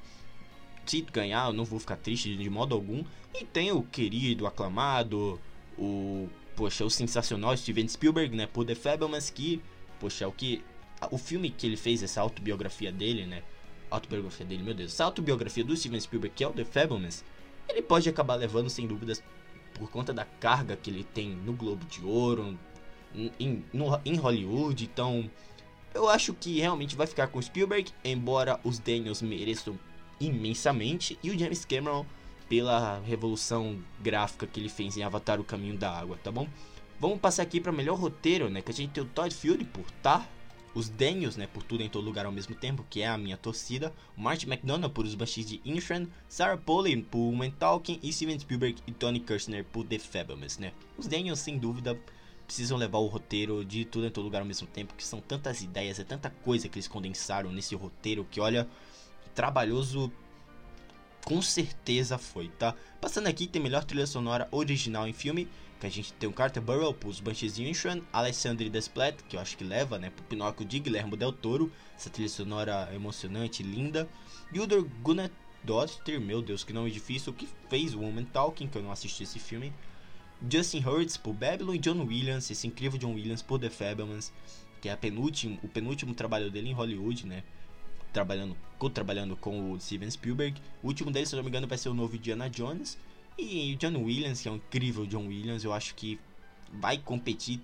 se 0.86 1.00
ganhar, 1.02 1.48
eu 1.48 1.52
não 1.52 1.64
vou 1.64 1.78
ficar 1.78 1.96
triste 1.96 2.36
de 2.36 2.50
modo 2.50 2.74
algum. 2.74 3.04
E 3.34 3.44
tem 3.44 3.70
o 3.70 3.82
querido, 3.82 4.46
aclamado, 4.46 5.40
o 5.78 6.28
poxa, 6.56 6.84
o 6.84 6.90
sensacional 6.90 7.56
Steven 7.56 7.88
Spielberg, 7.88 8.36
né, 8.36 8.46
por 8.46 8.66
The 8.66 8.74
Fablemans, 8.74 9.30
que, 9.30 9.62
poxa, 9.98 10.28
o 10.28 10.32
que 10.32 10.62
o 11.10 11.16
filme 11.16 11.48
que 11.48 11.66
ele 11.66 11.76
fez 11.76 12.02
essa 12.02 12.20
autobiografia 12.20 12.92
dele, 12.92 13.24
né? 13.24 13.42
Autobiografia 13.90 14.44
dele, 14.44 14.62
meu 14.62 14.74
Deus. 14.74 14.92
Essa 14.92 15.04
autobiografia 15.04 15.64
do 15.64 15.74
Steven 15.74 15.98
Spielberg, 15.98 16.34
que 16.36 16.44
é 16.44 16.48
o 16.48 16.52
The 16.52 16.64
Fablemans, 16.64 17.24
ele 17.68 17.80
pode 17.80 18.08
acabar 18.08 18.34
levando 18.34 18.68
sem 18.68 18.86
dúvidas 18.86 19.22
por 19.74 19.90
conta 19.90 20.12
da 20.12 20.24
carga 20.24 20.76
que 20.76 20.90
ele 20.90 21.04
tem 21.04 21.30
no 21.30 21.52
Globo 21.52 21.84
de 21.86 22.04
Ouro, 22.04 22.58
em, 23.14 23.64
no, 23.72 24.00
em 24.04 24.16
Hollywood, 24.16 24.84
então 24.84 25.28
eu 25.92 26.08
acho 26.08 26.32
que 26.34 26.60
realmente 26.60 26.96
vai 26.96 27.06
ficar 27.06 27.26
com 27.26 27.42
Spielberg, 27.42 27.92
embora 28.04 28.60
os 28.62 28.78
Daniels 28.78 29.22
mereçam 29.22 29.78
imensamente, 30.20 31.18
e 31.22 31.30
o 31.30 31.38
James 31.38 31.64
Cameron 31.64 32.04
pela 32.48 33.00
revolução 33.00 33.78
gráfica 34.00 34.46
que 34.46 34.60
ele 34.60 34.68
fez 34.68 34.96
em 34.96 35.02
Avatar 35.02 35.40
O 35.40 35.44
Caminho 35.44 35.76
da 35.76 35.90
Água, 35.90 36.18
tá 36.22 36.30
bom? 36.30 36.48
Vamos 36.98 37.20
passar 37.20 37.42
aqui 37.42 37.60
para 37.60 37.72
melhor 37.72 37.98
roteiro, 37.98 38.50
né? 38.50 38.60
Que 38.60 38.70
a 38.70 38.74
gente 38.74 38.90
tem 38.90 39.02
o 39.02 39.06
Todd 39.06 39.34
Field 39.34 39.64
por 39.66 39.88
Tar, 40.02 40.28
os 40.74 40.88
Daniels, 40.88 41.36
né, 41.36 41.46
por 41.46 41.62
tudo 41.62 41.82
em 41.82 41.88
todo 41.88 42.04
lugar 42.04 42.26
ao 42.26 42.32
mesmo 42.32 42.54
tempo, 42.54 42.86
que 42.88 43.02
é 43.02 43.08
a 43.08 43.18
minha 43.18 43.36
torcida, 43.36 43.92
Martin 44.16 44.46
McDonagh 44.46 44.90
por 44.90 45.04
Os 45.04 45.14
Banshees 45.14 45.46
de 45.46 45.60
Inisherin, 45.64 46.08
Sarah 46.28 46.56
Polley 46.56 47.02
por 47.02 47.18
Woman 47.18 47.50
Talking 47.50 47.98
e 48.02 48.12
Steven 48.12 48.38
Spielberg 48.38 48.80
e 48.86 48.92
Tony 48.92 49.20
Kirshner 49.20 49.64
por 49.64 49.84
The 49.84 49.98
Fabulous, 49.98 50.58
né? 50.58 50.72
Os 50.96 51.06
Daniels, 51.06 51.40
sem 51.40 51.58
dúvida, 51.58 51.98
precisam 52.46 52.76
levar 52.76 52.98
o 52.98 53.06
roteiro 53.06 53.64
de 53.64 53.84
tudo 53.84 54.06
em 54.06 54.10
todo 54.10 54.24
lugar 54.24 54.40
ao 54.40 54.46
mesmo 54.46 54.66
tempo, 54.66 54.94
que 54.94 55.04
são 55.04 55.20
tantas 55.20 55.62
ideias, 55.62 55.98
é 55.98 56.04
tanta 56.04 56.30
coisa 56.30 56.68
que 56.68 56.78
eles 56.78 56.88
condensaram 56.88 57.52
nesse 57.52 57.74
roteiro 57.74 58.26
que 58.30 58.40
olha, 58.40 58.68
trabalhoso 59.34 60.12
com 61.24 61.40
certeza 61.42 62.18
foi, 62.18 62.48
tá? 62.48 62.74
Passando 63.00 63.26
aqui, 63.26 63.46
tem 63.46 63.62
melhor 63.62 63.84
trilha 63.84 64.06
sonora 64.06 64.48
original 64.50 65.06
em 65.06 65.12
filme, 65.12 65.48
que 65.80 65.86
a 65.86 65.90
gente 65.90 66.12
tem 66.12 66.28
o 66.28 66.32
Carter 66.32 66.62
Burwell 66.62 66.92
pros 66.92 67.20
Banshees 67.20 67.58
Inchran, 67.58 68.02
Alessandro 68.12 68.68
Desplat, 68.68 69.16
que 69.26 69.36
eu 69.36 69.40
acho 69.40 69.56
que 69.56 69.64
leva, 69.64 69.98
né, 69.98 70.10
pro 70.10 70.22
Pinóquio 70.26 70.66
de 70.66 70.78
Guilherme 70.78 71.16
Del 71.16 71.32
Toro, 71.32 71.72
essa 71.96 72.10
trilha 72.10 72.28
sonora 72.28 72.90
emocionante, 72.94 73.62
linda. 73.62 74.06
Hildur 74.52 74.86
Gunnadottir, 75.02 76.20
meu 76.20 76.42
Deus, 76.42 76.62
que 76.62 76.72
nome 76.74 76.90
difícil, 76.90 77.32
que 77.32 77.48
fez 77.70 77.94
Woman 77.94 78.24
Talking, 78.24 78.68
que 78.68 78.76
eu 78.76 78.82
não 78.82 78.92
assisti 78.92 79.22
esse 79.22 79.38
filme. 79.38 79.72
Justin 80.50 80.84
Hurts 80.86 81.16
por 81.16 81.32
Babylon 81.32 81.74
e 81.74 81.78
John 81.78 82.04
Williams, 82.04 82.50
esse 82.50 82.66
incrível 82.66 82.98
John 82.98 83.14
Williams 83.14 83.40
por 83.40 83.58
The 83.58 83.70
Fablemans, 83.70 84.30
que 84.82 84.88
é 84.90 84.96
penúltimo, 84.96 85.58
o 85.62 85.68
penúltimo 85.68 86.14
trabalho 86.14 86.50
dele 86.50 86.68
em 86.68 86.74
Hollywood, 86.74 87.26
né? 87.26 87.42
Trabalhando, 88.12 88.54
co-trabalhando 88.78 89.34
com 89.34 89.72
o 89.72 89.80
Steven 89.80 90.10
Spielberg. 90.10 90.60
O 90.82 90.88
último 90.88 91.10
dele, 91.10 91.24
se 91.24 91.36
não 91.36 91.42
me 91.42 91.48
engano, 91.48 91.66
vai 91.66 91.78
ser 91.78 91.88
o 91.88 91.94
novo 91.94 92.16
Indiana 92.16 92.50
Jones. 92.50 92.98
E 93.40 93.74
o 93.74 93.76
John 93.76 93.96
Williams, 94.04 94.42
que 94.42 94.48
é 94.48 94.50
um 94.50 94.56
incrível 94.56 95.06
John 95.06 95.26
Williams, 95.26 95.64
eu 95.64 95.72
acho 95.72 95.94
que 95.94 96.20
vai 96.72 96.98
competir 96.98 97.60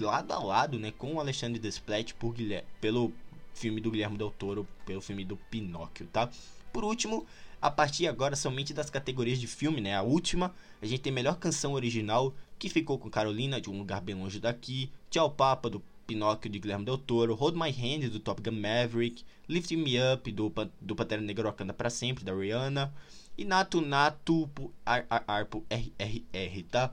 lado 0.00 0.32
a 0.32 0.38
lado, 0.38 0.78
né, 0.78 0.92
com 0.96 1.14
o 1.14 1.20
Alexandre 1.20 1.58
Desplat 1.58 2.14
por 2.14 2.34
pelo 2.80 3.12
filme 3.54 3.80
do 3.80 3.90
Guilherme 3.90 4.18
Del 4.18 4.30
Toro, 4.30 4.66
pelo 4.84 5.00
filme 5.00 5.24
do 5.24 5.36
Pinóquio, 5.36 6.06
tá? 6.12 6.28
Por 6.72 6.84
último, 6.84 7.26
a 7.60 7.70
partir 7.70 8.06
agora 8.06 8.36
somente 8.36 8.74
das 8.74 8.90
categorias 8.90 9.38
de 9.38 9.46
filme, 9.46 9.80
né? 9.80 9.94
A 9.94 10.02
última, 10.02 10.54
a 10.80 10.86
gente 10.86 11.00
tem 11.00 11.12
melhor 11.12 11.36
canção 11.36 11.72
original, 11.72 12.34
que 12.58 12.68
ficou 12.68 12.98
com 12.98 13.10
Carolina, 13.10 13.60
de 13.60 13.70
um 13.70 13.78
lugar 13.78 14.00
bem 14.00 14.14
longe 14.14 14.38
daqui, 14.40 14.90
Tchau 15.10 15.30
Papa, 15.30 15.70
do 15.70 15.82
Pinóquio, 16.06 16.50
de 16.50 16.58
Guilherme 16.58 16.84
Del 16.84 16.98
Toro, 16.98 17.34
Hold 17.34 17.56
My 17.56 17.70
Hand, 17.70 18.08
do 18.08 18.20
Top 18.20 18.40
Gun 18.40 18.60
Maverick, 18.60 19.24
Lift 19.48 19.70
Me 19.72 19.96
Up, 20.12 20.30
do, 20.30 20.52
do 20.80 20.96
Pantera 20.96 21.20
Negra 21.20 21.48
Wakanda 21.48 21.72
Pra 21.72 21.90
Sempre, 21.90 22.24
da 22.24 22.32
Rihanna, 22.32 22.94
e 23.36 23.44
Nato 23.44 23.80
Nato, 23.80 24.48
Ar, 24.84 25.06
RRR, 25.08 26.62
tá? 26.70 26.92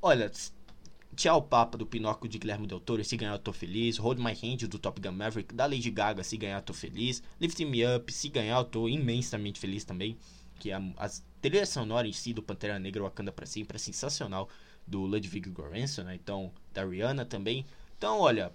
Olha, 0.00 0.30
Tchau 1.14 1.40
Papa 1.42 1.78
do 1.78 1.86
Pinóquio 1.86 2.28
de 2.28 2.38
Guilherme 2.38 2.66
Del 2.66 2.80
Toro, 2.80 3.04
se 3.04 3.16
ganhar 3.16 3.32
eu 3.32 3.38
tô 3.38 3.52
feliz. 3.52 3.98
Hold 3.98 4.18
My 4.18 4.32
Hand 4.32 4.66
do 4.66 4.78
Top 4.78 5.00
Gun 5.00 5.12
Maverick, 5.12 5.54
da 5.54 5.64
Lady 5.64 5.90
Gaga, 5.90 6.24
se 6.24 6.36
ganhar 6.36 6.58
eu 6.58 6.62
tô 6.62 6.74
feliz. 6.74 7.22
Lift 7.40 7.64
Me 7.64 7.86
Up, 7.86 8.12
se 8.12 8.28
ganhar 8.28 8.58
eu 8.58 8.64
tô 8.64 8.88
imensamente 8.88 9.60
feliz 9.60 9.84
também. 9.84 10.16
Que 10.58 10.72
a, 10.72 10.78
a 10.96 11.08
trilha 11.40 11.64
sonora 11.66 12.08
em 12.08 12.12
si 12.12 12.32
do 12.32 12.42
Pantera 12.42 12.78
Negra 12.80 13.02
Wakanda 13.04 13.30
pra 13.30 13.46
sempre 13.46 13.76
é 13.76 13.78
sensacional. 13.78 14.48
Do 14.86 15.02
Ludwig 15.02 15.50
Göransson, 15.50 16.02
né? 16.02 16.16
Então, 16.16 16.52
da 16.72 16.84
Rihanna 16.84 17.24
também. 17.24 17.64
Então, 17.96 18.20
olha, 18.20 18.52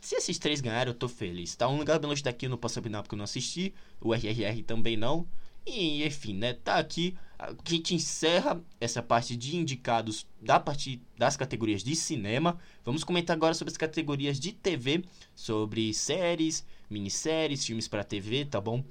se 0.00 0.14
esses 0.14 0.38
três 0.38 0.60
ganharam, 0.60 0.92
eu 0.92 0.98
tô 0.98 1.08
feliz, 1.08 1.54
tá? 1.56 1.68
Um 1.68 1.78
lugar 1.78 1.98
bem 1.98 2.08
longe 2.08 2.22
daqui 2.22 2.46
eu 2.46 2.50
não 2.50 2.58
posso 2.58 2.78
opinar 2.78 3.02
porque 3.02 3.14
eu 3.14 3.18
não 3.18 3.24
assisti. 3.24 3.74
O 4.00 4.14
RRR 4.14 4.62
também 4.62 4.96
não. 4.96 5.26
E 5.66 6.04
enfim, 6.04 6.34
né? 6.34 6.54
Tá 6.54 6.76
aqui. 6.76 7.16
A 7.38 7.54
gente 7.64 7.94
encerra 7.94 8.60
essa 8.80 9.02
parte 9.02 9.36
de 9.36 9.56
indicados 9.56 10.26
da 10.40 10.60
parte 10.60 11.00
das 11.16 11.36
categorias 11.36 11.82
de 11.82 11.96
cinema. 11.96 12.58
Vamos 12.84 13.04
comentar 13.04 13.34
agora 13.34 13.54
sobre 13.54 13.72
as 13.72 13.78
categorias 13.78 14.38
de 14.38 14.52
TV, 14.52 15.04
sobre 15.34 15.92
séries, 15.94 16.64
minisséries, 16.88 17.64
filmes 17.64 17.88
para 17.88 18.04
TV, 18.04 18.44
tá 18.44 18.60
bom? 18.60 18.84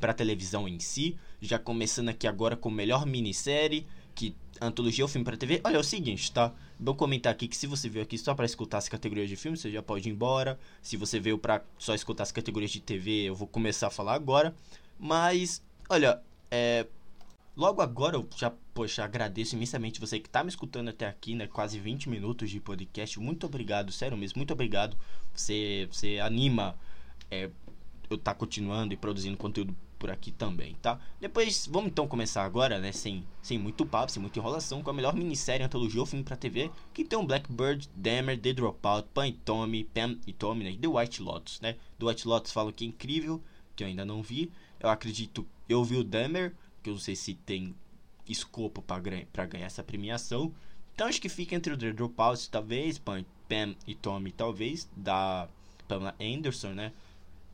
Para 0.00 0.14
televisão 0.14 0.66
em 0.66 0.78
si. 0.78 1.18
Já 1.40 1.58
começando 1.58 2.08
aqui 2.08 2.26
agora 2.26 2.56
com 2.56 2.70
melhor 2.70 3.04
minissérie, 3.04 3.86
que 4.18 4.34
antologia 4.60 5.04
ou 5.04 5.08
filme 5.08 5.24
para 5.24 5.36
TV. 5.36 5.60
Olha, 5.62 5.76
é 5.76 5.78
o 5.78 5.84
seguinte, 5.84 6.32
tá? 6.32 6.52
Vou 6.78 6.94
comentar 6.94 7.32
aqui 7.32 7.46
que 7.46 7.56
se 7.56 7.66
você 7.66 7.88
veio 7.88 8.02
aqui 8.02 8.18
só 8.18 8.34
para 8.34 8.44
escutar 8.44 8.78
as 8.78 8.88
categorias 8.88 9.28
de 9.28 9.36
filme, 9.36 9.56
você 9.56 9.70
já 9.70 9.82
pode 9.82 10.08
ir 10.08 10.12
embora. 10.12 10.58
Se 10.82 10.96
você 10.96 11.20
veio 11.20 11.38
para 11.38 11.62
só 11.78 11.94
escutar 11.94 12.24
as 12.24 12.32
categorias 12.32 12.70
de 12.70 12.80
TV, 12.80 13.28
eu 13.28 13.34
vou 13.34 13.46
começar 13.46 13.86
a 13.86 13.90
falar 13.90 14.14
agora. 14.14 14.54
Mas 14.98 15.62
Olha, 15.90 16.20
é, 16.50 16.86
logo 17.56 17.80
agora 17.80 18.16
eu 18.16 18.28
já, 18.36 18.52
poxa, 18.74 19.02
agradeço 19.02 19.56
imensamente 19.56 19.98
você 19.98 20.20
que 20.20 20.26
está 20.28 20.44
me 20.44 20.50
escutando 20.50 20.88
até 20.88 21.06
aqui, 21.06 21.34
né? 21.34 21.46
Quase 21.46 21.78
20 21.78 22.10
minutos 22.10 22.50
de 22.50 22.60
podcast. 22.60 23.18
Muito 23.18 23.46
obrigado, 23.46 23.90
sério 23.90 24.18
mesmo, 24.18 24.38
muito 24.38 24.52
obrigado. 24.52 24.98
Você, 25.32 25.88
você 25.90 26.18
anima 26.18 26.76
é, 27.30 27.44
eu 28.10 28.16
estar 28.16 28.34
tá 28.34 28.38
continuando 28.38 28.92
e 28.92 28.98
produzindo 28.98 29.38
conteúdo 29.38 29.74
por 29.98 30.10
aqui 30.10 30.30
também, 30.30 30.74
tá? 30.80 31.00
Depois, 31.20 31.66
vamos 31.66 31.90
então 31.90 32.06
começar 32.06 32.44
agora, 32.44 32.78
né? 32.78 32.92
Sem, 32.92 33.26
sem 33.42 33.58
muito 33.58 33.84
papo, 33.84 34.12
sem 34.12 34.20
muita 34.20 34.38
enrolação, 34.38 34.82
com 34.82 34.90
a 34.90 34.92
melhor 34.92 35.14
minissérie, 35.14 35.64
antologia 35.64 36.00
ou 36.00 36.06
filme 36.06 36.24
pra 36.24 36.36
TV, 36.36 36.70
que 36.94 37.04
tem 37.04 37.18
um 37.18 37.26
Blackbird, 37.26 37.88
Dammer, 37.94 38.38
The 38.38 38.52
Dropout, 38.52 39.08
Pan 39.12 39.28
e 39.28 39.32
Tommy, 39.32 39.84
Pam 39.84 40.18
e 40.26 40.32
Tommy, 40.32 40.64
né? 40.64 40.76
The 40.80 40.88
White 40.88 41.22
Lotus, 41.22 41.60
né? 41.60 41.76
The 41.98 42.06
White 42.06 42.28
Lotus 42.28 42.52
falam 42.52 42.72
que 42.72 42.84
é 42.84 42.88
incrível, 42.88 43.42
que 43.74 43.82
eu 43.82 43.88
ainda 43.88 44.04
não 44.04 44.22
vi. 44.22 44.50
Eu 44.80 44.88
acredito 44.88 45.46
eu 45.68 45.84
vi 45.84 45.96
o 45.96 46.04
Dahmer, 46.04 46.54
que 46.82 46.88
eu 46.88 46.94
não 46.94 47.00
sei 47.00 47.14
se 47.14 47.34
tem 47.34 47.74
escopo 48.26 48.82
para 48.82 49.46
ganhar 49.46 49.66
essa 49.66 49.84
premiação. 49.84 50.52
Então 50.94 51.06
acho 51.06 51.20
que 51.20 51.28
fica 51.28 51.54
entre 51.54 51.72
o 51.72 51.76
The 51.76 51.92
Dropout, 51.92 52.48
talvez, 52.50 52.98
Pam, 52.98 53.24
Pam 53.48 53.76
e 53.86 53.94
Tommy, 53.94 54.32
talvez, 54.32 54.88
da 54.96 55.48
Pamela 55.86 56.14
Anderson, 56.20 56.70
né? 56.70 56.92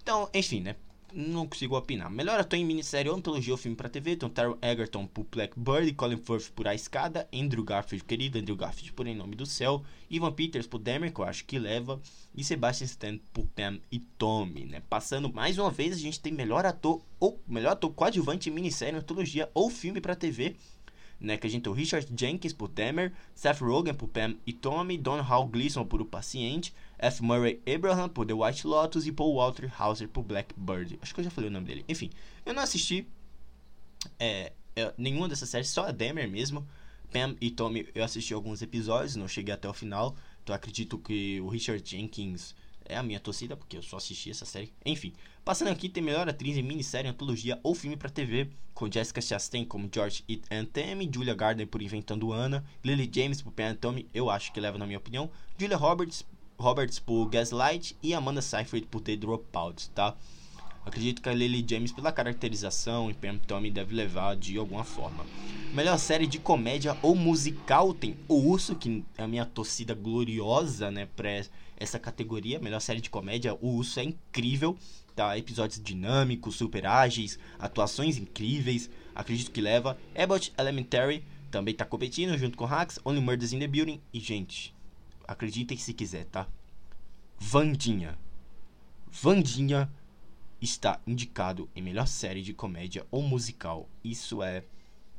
Então, 0.00 0.30
enfim, 0.32 0.60
né? 0.60 0.76
Não 1.14 1.46
consigo 1.46 1.76
opinar. 1.76 2.10
Melhor 2.10 2.40
ator 2.40 2.58
em 2.58 2.64
minissérie 2.64 3.08
ou 3.08 3.16
antologia 3.16 3.54
ou 3.54 3.56
filme 3.56 3.76
para 3.76 3.88
TV, 3.88 4.12
então 4.12 4.28
Taron 4.28 4.58
Egerton 4.60 5.06
por 5.06 5.24
Blackbird, 5.24 5.92
Colin 5.94 6.16
Firth 6.16 6.50
por 6.50 6.66
A 6.66 6.74
Escada, 6.74 7.28
Andrew 7.32 7.62
Garfield, 7.62 8.04
querido 8.04 8.38
Andrew 8.38 8.56
Garfield 8.56 8.92
por 8.92 9.06
Em 9.06 9.14
Nome 9.14 9.36
do 9.36 9.46
Céu, 9.46 9.84
Ivan 10.10 10.32
Peters 10.32 10.66
por 10.66 10.78
Demer, 10.78 11.12
que 11.12 11.20
eu 11.20 11.24
acho 11.24 11.44
que 11.44 11.58
leva, 11.58 12.00
e 12.34 12.42
Sebastian 12.42 12.86
Stan 12.86 13.18
por 13.32 13.46
Pam 13.46 13.78
e 13.92 14.00
Tommy, 14.00 14.64
né? 14.64 14.82
Passando 14.90 15.32
mais 15.32 15.56
uma 15.56 15.70
vez, 15.70 15.94
a 15.94 16.00
gente 16.00 16.20
tem 16.20 16.32
melhor 16.32 16.66
ator 16.66 17.00
ou 17.20 17.40
melhor 17.46 17.72
ator 17.72 17.92
coadjuvante 17.92 18.50
em 18.50 18.52
minissérie, 18.52 18.98
antologia 18.98 19.48
ou 19.54 19.70
filme 19.70 20.00
para 20.00 20.16
TV, 20.16 20.56
né, 21.20 21.36
que 21.36 21.46
a 21.46 21.50
gente 21.50 21.62
tem 21.62 21.72
o 21.72 21.74
Richard 21.74 22.06
Jenkins 22.14 22.52
por 22.52 22.68
Demer, 22.68 23.12
Seth 23.34 23.60
Rogen 23.60 23.94
por 23.94 24.08
Pam 24.08 24.34
e 24.46 24.52
Tommy, 24.52 24.98
Don 24.98 25.20
Hall 25.20 25.46
Gleason 25.46 25.84
por 25.84 26.02
O 26.02 26.04
Paciente, 26.04 26.74
F. 26.98 27.22
Murray 27.22 27.60
Abraham 27.66 28.08
por 28.08 28.26
The 28.26 28.32
White 28.32 28.66
Lotus 28.66 29.06
e 29.06 29.12
Paul 29.12 29.34
Walter 29.36 29.70
Hauser 29.78 30.08
por 30.08 30.22
Blackbird. 30.22 30.98
Acho 31.02 31.14
que 31.14 31.20
eu 31.20 31.24
já 31.24 31.30
falei 31.30 31.50
o 31.50 31.52
nome 31.52 31.66
dele. 31.66 31.84
Enfim, 31.88 32.10
eu 32.44 32.54
não 32.54 32.62
assisti 32.62 33.06
é, 34.18 34.52
é, 34.76 34.92
nenhuma 34.96 35.28
dessas 35.28 35.48
séries, 35.48 35.68
só 35.68 35.86
a 35.86 35.90
Demer 35.90 36.28
mesmo. 36.28 36.66
Pam 37.12 37.36
e 37.40 37.50
Tommy 37.50 37.88
eu 37.94 38.02
assisti 38.02 38.34
alguns 38.34 38.60
episódios, 38.60 39.16
não 39.16 39.28
cheguei 39.28 39.54
até 39.54 39.68
o 39.68 39.72
final. 39.72 40.16
Então 40.42 40.54
acredito 40.54 40.98
que 40.98 41.40
o 41.40 41.48
Richard 41.48 41.82
Jenkins 41.88 42.54
é 42.84 42.96
a 42.96 43.02
minha 43.02 43.20
torcida, 43.20 43.56
porque 43.56 43.76
eu 43.76 43.82
só 43.82 43.96
assisti 43.96 44.30
essa 44.30 44.44
série. 44.44 44.72
Enfim, 44.84 45.12
passando 45.44 45.68
aqui, 45.68 45.88
tem 45.88 46.02
melhor 46.02 46.28
atriz 46.28 46.56
em 46.56 46.62
minissérie, 46.62 47.08
antologia 47.08 47.58
ou 47.62 47.74
filme 47.74 47.96
para 47.96 48.10
TV, 48.10 48.50
com 48.74 48.90
Jessica 48.90 49.20
Chastain 49.20 49.64
como 49.64 49.88
George 49.92 50.24
and 50.50 50.66
Tammy, 50.66 51.10
Julia 51.12 51.34
Gardner 51.34 51.66
por 51.66 51.80
Inventando 51.80 52.32
Anna, 52.32 52.64
Lily 52.82 53.10
James 53.12 53.40
por 53.40 53.52
Pen 53.52 53.74
Tommy, 53.74 54.08
eu 54.12 54.28
acho 54.28 54.52
que 54.52 54.60
leva 54.60 54.76
na 54.76 54.86
minha 54.86 54.98
opinião, 54.98 55.30
Julia 55.58 55.76
Roberts, 55.76 56.24
Roberts 56.58 56.98
por 56.98 57.26
Gaslight 57.28 57.96
e 58.02 58.14
Amanda 58.14 58.42
Seyfried 58.42 58.86
por 58.86 59.00
The 59.00 59.16
Dropout, 59.16 59.90
tá? 59.90 60.14
Acredito 60.86 61.22
que 61.22 61.28
a 61.28 61.32
Lily 61.32 61.64
James, 61.68 61.92
pela 61.92 62.12
caracterização 62.12 63.10
e 63.10 63.14
Pam 63.14 63.38
Tommy, 63.38 63.70
deve 63.70 63.94
levar 63.94 64.36
de 64.36 64.58
alguma 64.58 64.84
forma. 64.84 65.24
Melhor 65.72 65.98
série 65.98 66.26
de 66.26 66.38
comédia 66.38 66.96
ou 67.02 67.14
musical 67.14 67.94
tem 67.94 68.16
O 68.28 68.34
Urso, 68.34 68.76
que 68.76 69.02
é 69.16 69.22
a 69.22 69.26
minha 69.26 69.46
torcida 69.46 69.94
gloriosa, 69.94 70.90
né, 70.90 71.08
pra 71.16 71.30
essa 71.76 71.98
categoria. 71.98 72.60
Melhor 72.60 72.80
série 72.80 73.00
de 73.00 73.08
comédia, 73.08 73.56
O 73.62 73.76
Urso 73.76 73.98
é 73.98 74.04
incrível, 74.04 74.76
tá? 75.16 75.36
Episódios 75.38 75.82
dinâmicos, 75.82 76.56
super 76.56 76.86
ágeis, 76.86 77.38
atuações 77.58 78.18
incríveis. 78.18 78.90
Acredito 79.14 79.52
que 79.52 79.62
leva. 79.62 79.96
Abbott 80.14 80.52
Elementary 80.58 81.24
também 81.50 81.74
tá 81.74 81.84
competindo 81.84 82.36
junto 82.36 82.58
com 82.58 82.66
Hacks, 82.66 82.98
Only 83.04 83.20
Murders 83.20 83.52
in 83.52 83.58
the 83.58 83.66
Building. 83.66 84.00
E, 84.12 84.20
gente, 84.20 84.73
acreditem 85.26 85.76
se 85.76 85.92
quiser, 85.92 86.24
tá? 86.26 86.48
Vandinha. 87.38 88.18
Vandinha 89.10 89.90
está 90.60 91.00
indicado 91.06 91.68
em 91.74 91.82
melhor 91.82 92.06
série 92.06 92.42
de 92.42 92.54
comédia 92.54 93.06
ou 93.10 93.22
musical. 93.22 93.88
Isso 94.02 94.42
é 94.42 94.64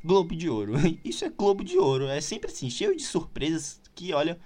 Globo 0.03 0.35
de 0.35 0.49
Ouro. 0.49 0.73
Isso 1.03 1.25
é 1.25 1.29
Globo 1.29 1.63
de 1.63 1.77
Ouro. 1.77 2.07
É 2.07 2.19
sempre 2.21 2.51
assim, 2.51 2.69
cheio 2.69 2.95
de 2.95 3.03
surpresas 3.03 3.81
que, 3.93 4.13
olha, 4.13 4.39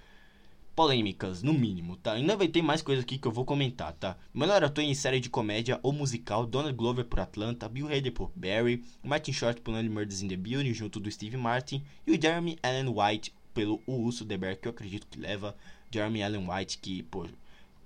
polêmicas, 0.79 1.43
no 1.43 1.53
mínimo, 1.53 1.97
tá? 1.97 2.13
Ainda 2.13 2.37
vai 2.37 2.47
ter 2.47 2.61
mais 2.61 2.81
coisa 2.81 3.01
aqui 3.01 3.17
que 3.17 3.27
eu 3.27 3.31
vou 3.33 3.43
comentar, 3.43 3.91
tá? 3.91 4.15
Melhor 4.33 4.63
ator 4.63 4.81
em 4.81 4.93
série 4.93 5.19
de 5.19 5.29
comédia 5.29 5.77
ou 5.83 5.91
musical, 5.91 6.45
Donald 6.45 6.73
Glover 6.77 7.03
por 7.03 7.19
Atlanta, 7.19 7.67
Bill 7.67 7.87
Hader 7.87 8.13
por 8.13 8.31
Barry, 8.33 8.81
Martin 9.03 9.33
Short 9.33 9.59
por 9.59 9.73
Only 9.73 9.89
Murders 9.89 10.21
in 10.21 10.29
the 10.29 10.37
Building, 10.37 10.73
junto 10.73 10.99
do 10.99 11.11
Steve 11.11 11.35
Martin, 11.35 11.83
e 12.07 12.11
o 12.13 12.21
Jeremy 12.21 12.57
Allen 12.63 12.87
White 12.87 13.33
pelo 13.53 13.81
O 13.85 13.93
Urso 14.03 14.25
The 14.25 14.37
Bear, 14.37 14.57
que 14.57 14.67
eu 14.67 14.71
acredito 14.71 15.07
que 15.07 15.19
leva 15.19 15.55
Jeremy 15.91 16.23
Allen 16.23 16.47
White, 16.49 16.77
que, 16.77 17.03
pô, 17.03 17.27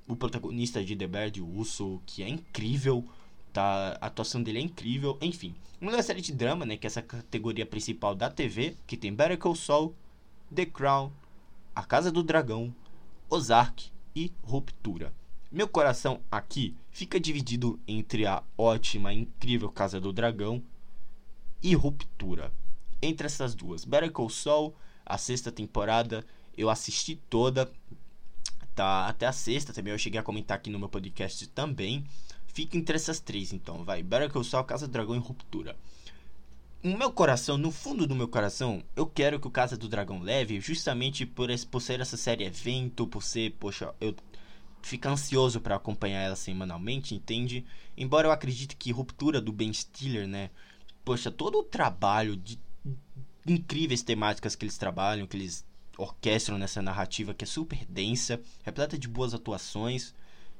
o 0.07 0.15
protagonista 0.15 0.83
de 0.83 0.95
The 0.95 1.07
Bear 1.07 1.31
de 1.31 1.41
Urso, 1.41 2.01
que 2.05 2.23
é 2.23 2.27
incrível, 2.27 3.07
tá? 3.51 3.97
A 4.01 4.07
atuação 4.07 4.43
dele 4.43 4.59
é 4.59 4.61
incrível, 4.61 5.17
enfim. 5.21 5.55
Uma 5.79 6.01
série 6.01 6.21
de 6.21 6.33
drama, 6.33 6.65
né, 6.65 6.77
que 6.77 6.85
é 6.85 6.89
essa 6.89 7.01
categoria 7.01 7.65
principal 7.65 8.15
da 8.15 8.29
TV, 8.29 8.75
que 8.87 8.97
tem 8.97 9.13
Better 9.13 9.37
Call 9.37 9.55
Saul, 9.55 9.95
The 10.53 10.65
Crown, 10.65 11.11
A 11.75 11.83
Casa 11.83 12.11
do 12.11 12.23
Dragão, 12.23 12.73
Ozark 13.29 13.91
e 14.15 14.31
Ruptura. 14.43 15.13
Meu 15.51 15.67
coração 15.67 16.21
aqui 16.31 16.75
fica 16.89 17.19
dividido 17.19 17.79
entre 17.87 18.25
a 18.25 18.41
ótima, 18.57 19.13
incrível 19.13 19.69
Casa 19.69 19.99
do 19.99 20.11
Dragão 20.11 20.63
e 21.61 21.75
Ruptura. 21.75 22.51
Entre 23.01 23.25
essas 23.27 23.53
duas, 23.53 23.85
Better 23.85 24.11
Call 24.11 24.29
Saul, 24.29 24.73
a 25.05 25.17
sexta 25.17 25.51
temporada, 25.51 26.25
eu 26.57 26.69
assisti 26.69 27.15
toda, 27.29 27.71
tá? 28.75 29.07
Até 29.07 29.25
a 29.25 29.31
sexta 29.31 29.73
também, 29.73 29.93
eu 29.93 29.99
cheguei 29.99 30.19
a 30.19 30.23
comentar 30.23 30.57
aqui 30.57 30.69
no 30.69 30.79
meu 30.79 30.89
podcast 30.89 31.47
também. 31.49 32.03
Fica 32.47 32.77
entre 32.77 32.95
essas 32.95 33.19
três, 33.19 33.51
então, 33.51 33.83
vai. 33.83 34.03
Better 34.03 34.31
Call 34.31 34.43
Saul, 34.43 34.63
Casa 34.63 34.87
do 34.87 34.91
Dragão 34.91 35.15
e 35.15 35.19
Ruptura 35.19 35.75
no 36.83 36.97
meu 36.97 37.11
coração, 37.13 37.57
no 37.57 37.71
fundo 37.71 38.05
do 38.05 38.13
meu 38.13 38.27
coração, 38.27 38.83
eu 38.93 39.07
quero 39.07 39.39
que 39.39 39.47
o 39.47 39.51
Casa 39.51 39.77
do 39.77 39.87
Dragão 39.87 40.19
leve, 40.21 40.59
justamente 40.59 41.25
por, 41.25 41.47
por 41.71 41.81
ser 41.81 42.01
essa 42.01 42.17
série 42.17 42.43
evento, 42.43 43.07
por 43.07 43.23
ser, 43.23 43.51
poxa, 43.51 43.95
eu 44.01 44.13
fico 44.81 45.07
ansioso 45.07 45.61
para 45.61 45.77
acompanhar 45.77 46.19
ela 46.19 46.35
semanalmente, 46.35 47.15
entende? 47.15 47.65
Embora 47.95 48.27
eu 48.27 48.31
acredite 48.33 48.75
que 48.75 48.91
ruptura 48.91 49.39
do 49.39 49.53
Ben 49.53 49.71
Stiller, 49.71 50.27
né? 50.27 50.49
Poxa, 51.05 51.31
todo 51.31 51.59
o 51.59 51.63
trabalho 51.63 52.35
de 52.35 52.59
incríveis 53.45 54.01
temáticas 54.01 54.55
que 54.55 54.65
eles 54.65 54.77
trabalham, 54.77 55.27
que 55.27 55.37
eles 55.37 55.65
orquestram 55.97 56.57
nessa 56.57 56.81
narrativa 56.81 57.33
que 57.33 57.43
é 57.43 57.47
super 57.47 57.85
densa, 57.85 58.39
repleta 58.63 58.97
de 58.97 59.07
boas 59.07 59.33
atuações, 59.33 60.13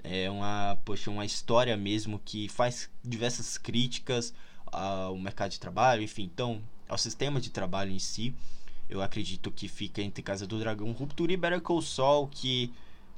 é 0.04 0.30
uma, 0.30 0.78
poxa, 0.84 1.10
uma 1.10 1.26
história 1.26 1.76
mesmo 1.78 2.20
que 2.24 2.50
faz 2.50 2.90
diversas 3.04 3.58
críticas 3.58 4.34
ao 4.66 5.18
mercado 5.18 5.52
de 5.52 5.60
trabalho, 5.60 6.04
enfim, 6.04 6.24
então 6.24 6.62
ao 6.88 6.98
sistema 6.98 7.40
de 7.40 7.50
trabalho 7.50 7.92
em 7.92 8.00
si. 8.00 8.34
Eu 8.90 9.02
acredito 9.02 9.50
que 9.50 9.68
fica 9.68 10.02
entre 10.02 10.22
Casa 10.22 10.46
do 10.46 10.60
Dragão, 10.60 10.92
Ruptura 10.92 11.32
e 11.32 11.38
Better 11.38 11.62
Call 11.62 11.82
Saul, 11.82 12.28
que 12.28 12.72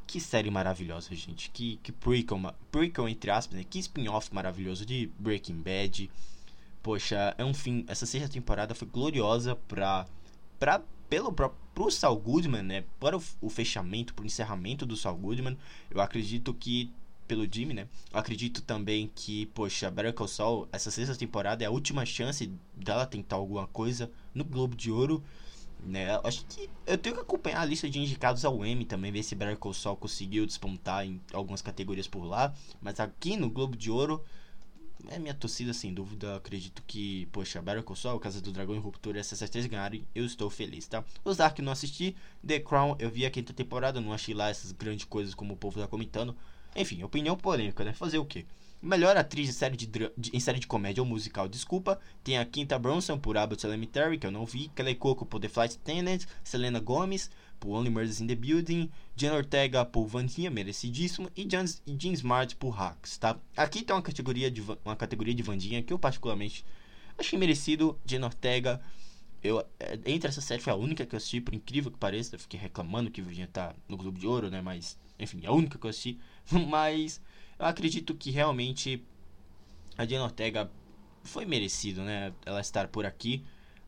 que 0.08 0.20
série 0.20 0.52
maravilhosa, 0.52 1.16
gente. 1.16 1.50
Que, 1.50 1.80
que 1.82 1.92
prequel, 1.92 2.40
prequel 2.72 3.10
entre 3.10 3.32
aspas, 3.32 3.58
né? 3.58 3.66
Que 3.68 3.80
spin-off 3.80 4.34
maravilhoso 4.34 4.86
de 4.86 5.10
Breaking 5.18 5.62
Bad. 5.62 6.10
Poxa, 6.86 7.34
é 7.36 7.44
um 7.44 7.52
fim. 7.52 7.84
Essa 7.88 8.06
sexta 8.06 8.30
temporada 8.30 8.76
foi 8.76 8.88
gloriosa 8.88 9.56
pra. 9.56 10.06
pra 10.60 10.84
pelo 11.10 11.34
pro 11.34 11.90
Saul 11.90 12.20
Goodman, 12.20 12.62
né? 12.62 12.84
Para 13.00 13.18
o, 13.18 13.24
o 13.42 13.50
fechamento, 13.50 14.14
pro 14.14 14.24
encerramento 14.24 14.86
do 14.86 14.96
Saul 14.96 15.18
Goodman. 15.18 15.58
Eu 15.90 16.00
acredito 16.00 16.54
que 16.54 16.92
pelo 17.28 17.52
Jimmy, 17.52 17.74
né? 17.74 17.88
Eu 18.14 18.20
acredito 18.20 18.62
também 18.62 19.12
que, 19.16 19.48
poxa, 19.48 19.90
Better 19.90 20.14
Call 20.14 20.28
Saul, 20.28 20.68
essa 20.72 20.92
sexta 20.92 21.16
temporada 21.16 21.64
é 21.64 21.68
a 21.68 21.72
última 21.72 22.06
chance 22.06 22.52
dela 22.76 23.08
tentar 23.08 23.38
alguma 23.38 23.66
coisa 23.66 24.12
no 24.32 24.44
Globo 24.44 24.76
de 24.76 24.92
Ouro, 24.92 25.24
né? 25.84 26.14
Eu 26.14 26.22
acho 26.24 26.46
que 26.46 26.70
eu 26.86 27.00
tenho 27.00 27.16
que 27.16 27.22
acompanhar 27.22 27.62
a 27.62 27.66
lista 27.66 27.90
de 27.90 27.98
indicados 27.98 28.46
ao 28.46 28.64
Emmy 28.64 28.86
também, 28.86 29.12
ver 29.12 29.24
se 29.24 29.34
Better 29.34 29.58
Call 29.58 29.74
Saul 29.74 29.98
conseguiu 29.98 30.46
despontar 30.46 31.04
em 31.04 31.20
algumas 31.34 31.64
categorias 31.64 32.08
por 32.08 32.24
lá, 32.26 32.54
mas 32.80 33.00
aqui 33.00 33.36
no 33.36 33.50
Globo 33.50 33.76
de 33.76 33.90
Ouro 33.90 34.24
é 35.10 35.20
minha 35.20 35.34
torcida 35.34 35.74
sem 35.74 35.94
dúvida, 35.94 36.36
acredito 36.36 36.84
que, 36.86 37.28
poxa, 37.32 37.62
Better 37.62 37.84
Call 37.84 37.96
Saul, 37.96 38.20
Casa 38.20 38.42
do 38.42 38.52
Dragão 38.52 38.76
e 38.76 38.80
Ruptura, 38.80 39.20
essas 39.20 39.50
três 39.50 39.66
ganharem, 39.66 40.06
eu 40.14 40.26
estou 40.26 40.50
feliz, 40.50 40.88
tá? 40.88 41.04
Os 41.24 41.38
Dark 41.38 41.58
não 41.60 41.72
assisti, 41.72 42.16
The 42.46 42.60
Crown 42.60 42.96
eu 43.00 43.10
vi 43.10 43.26
a 43.26 43.32
quinta 43.32 43.54
temporada, 43.54 44.02
não 44.02 44.14
achei 44.14 44.34
lá 44.34 44.50
essas 44.50 44.72
grandes 44.72 45.06
coisas 45.06 45.34
como 45.34 45.54
o 45.54 45.58
povo 45.58 45.80
tá 45.80 45.88
comentando, 45.88 46.36
enfim, 46.76 47.04
opinião 47.04 47.38
polêmica, 47.38 47.84
né? 47.84 47.94
Fazer 47.94 48.18
o 48.18 48.26
quê? 48.26 48.46
Melhor 48.86 49.18
atriz 49.18 49.48
de 49.48 49.54
série 49.54 49.76
de, 49.76 49.88
de, 49.88 50.30
em 50.32 50.40
série 50.40 50.60
de 50.60 50.68
comédia 50.68 51.02
ou 51.02 51.10
musical, 51.10 51.48
desculpa. 51.48 52.00
Tem 52.24 52.38
a 52.38 52.46
Quinta 52.46 52.78
Bronson 52.78 53.18
por 53.18 53.36
Abbott 53.36 53.66
Elementary, 53.66 54.20
que 54.20 54.28
eu 54.28 54.32
não 54.32 54.46
vi. 54.46 54.68
Kelly 54.76 54.94
Coco 54.94 55.26
por 55.26 55.40
The 55.40 55.50
Flight 55.50 55.76
Attendant. 55.78 56.24
Selena 56.44 56.80
Gomez 56.80 57.32
por 57.60 57.72
Only 57.72 57.90
Murders 57.90 58.22
in 58.22 58.28
the 58.28 58.36
Building. 58.36 58.92
Jen 59.16 59.32
Ortega 59.32 59.84
por 59.84 60.06
Vandinha, 60.06 60.52
merecidíssimo. 60.52 61.32
E 61.36 61.50
Jean, 61.50 61.66
Jean 61.98 62.14
Smart 62.14 62.56
por 62.58 62.70
Hacks, 62.70 63.18
tá? 63.18 63.36
Aqui 63.58 63.82
tem 63.82 63.96
uma 63.96 64.04
categoria 64.04 64.52
de, 64.52 64.62
uma 64.62 64.96
categoria 64.96 65.34
de 65.34 65.42
Vandinha 65.42 65.82
que 65.82 65.92
eu 65.92 65.98
particularmente 65.98 66.64
achei 67.18 67.40
merecido. 67.40 68.00
Jen 68.06 68.24
Ortega... 68.24 68.80
Eu, 69.42 69.66
é, 69.80 69.98
entre 70.06 70.28
essa 70.28 70.42
série 70.42 70.62
foi 70.62 70.74
a 70.74 70.76
única 70.76 71.08
que 71.08 71.16
eu 71.16 71.18
assisti, 71.18 71.42
por 71.42 71.56
incrível 71.56 71.90
que 71.90 71.98
pareça. 71.98 72.36
Eu 72.36 72.40
fiquei 72.40 72.60
reclamando 72.60 73.10
que 73.10 73.20
Vandinha 73.20 73.48
tá 73.48 73.74
no 73.90 73.98
Globo 73.98 74.20
de 74.20 74.28
Ouro, 74.28 74.52
né? 74.52 74.62
Mas, 74.62 74.96
enfim, 75.18 75.40
é 75.44 75.48
a 75.48 75.52
única 75.52 75.80
que 75.80 75.86
eu 75.88 75.90
assisti. 75.90 76.20
Mas 76.70 77.20
eu 77.60 77.66
acredito 77.66 78.14
que 78.16 78.32
realmente 78.32 79.04
a 79.98 80.06
Diana 80.06 80.26
Ortega 80.26 80.70
foi 81.24 81.46
merecido, 81.46 82.02
né? 82.02 82.34
Ela 82.46 82.62
estar 82.62 82.88
por 82.88 83.06
aqui. 83.06 83.44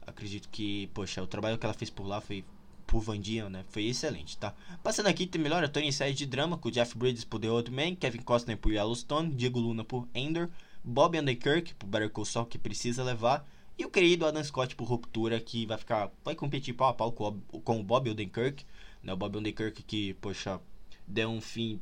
Acredito 0.05 0.49
que, 0.49 0.87
poxa, 0.93 1.21
o 1.21 1.27
trabalho 1.27 1.57
que 1.57 1.65
ela 1.65 1.73
fez 1.73 1.89
por 1.89 2.07
lá 2.07 2.21
foi 2.21 2.43
por 2.85 3.01
Vandinha, 3.01 3.49
né? 3.49 3.65
Foi 3.69 3.85
excelente, 3.85 4.37
tá? 4.37 4.55
Passando 4.81 5.07
aqui, 5.07 5.27
tem 5.27 5.41
melhor 5.41 5.63
ator 5.63 5.83
em 5.83 5.91
série 5.91 6.13
de 6.13 6.25
drama, 6.25 6.57
com 6.57 6.71
Jeff 6.71 6.97
Bridges 6.97 7.25
por 7.25 7.39
The 7.39 7.51
Old 7.51 7.69
Man, 7.69 7.95
Kevin 7.95 8.21
Costner 8.21 8.57
por 8.57 8.71
Yellowstone, 8.71 9.35
Diego 9.35 9.59
Luna 9.59 9.83
por 9.83 10.07
Ender, 10.15 10.49
Bob 10.83 11.19
Underkirk 11.19 11.75
por 11.75 11.87
Better 11.87 12.09
Call 12.09 12.23
Saul, 12.23 12.45
que 12.45 12.57
precisa 12.57 13.03
levar, 13.03 13.45
e 13.77 13.85
o 13.85 13.91
querido 13.91 14.25
Adam 14.25 14.43
Scott 14.43 14.75
por 14.75 14.85
Ruptura, 14.85 15.39
que 15.39 15.65
vai 15.65 15.77
ficar, 15.77 16.09
vai 16.23 16.33
competir 16.33 16.73
pau 16.73 16.87
a 16.87 16.93
pau 16.93 17.11
com, 17.11 17.39
com 17.41 17.79
o 17.81 17.83
Bob 17.83 18.09
Odenkirk, 18.09 18.65
né? 19.03 19.13
O 19.13 19.17
Bob 19.17 19.37
Odenkirk 19.37 19.83
que, 19.83 20.13
poxa, 20.15 20.59
deu 21.05 21.29
um 21.29 21.41
fim 21.41 21.81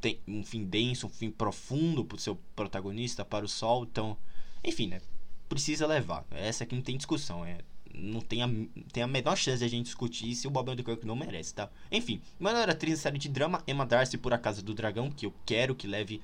tem 0.00 0.18
um 0.26 0.42
fim 0.42 0.64
denso, 0.64 1.06
um 1.06 1.10
fim 1.10 1.30
profundo 1.30 2.04
pro 2.04 2.18
seu 2.18 2.38
protagonista, 2.56 3.24
para 3.24 3.44
o 3.44 3.48
Sol. 3.48 3.84
Então, 3.84 4.16
enfim, 4.64 4.88
né? 4.88 5.00
Precisa 5.48 5.86
levar. 5.86 6.24
Essa 6.30 6.64
aqui 6.64 6.74
não 6.74 6.82
tem 6.82 6.96
discussão. 6.96 7.44
É, 7.44 7.58
não 7.94 8.20
tem 8.20 8.42
a, 8.42 8.48
tem 8.92 9.02
a 9.02 9.06
menor 9.06 9.36
chance 9.36 9.58
de 9.58 9.64
a 9.64 9.68
gente 9.68 9.86
discutir 9.86 10.34
se 10.34 10.46
o 10.46 10.50
Bob 10.50 10.70
Odenkirk 10.70 11.06
não 11.06 11.16
merece, 11.16 11.54
tá? 11.54 11.68
Enfim, 11.90 12.20
melhor 12.38 12.68
atriz 12.68 12.98
em 12.98 13.02
série 13.02 13.18
de 13.18 13.28
drama, 13.28 13.62
Emma 13.66 13.84
Darcy 13.84 14.16
por 14.16 14.32
A 14.32 14.38
Casa 14.38 14.62
do 14.62 14.74
Dragão, 14.74 15.10
que 15.10 15.26
eu 15.26 15.34
quero 15.44 15.74
que 15.74 15.86
leve 15.86 16.20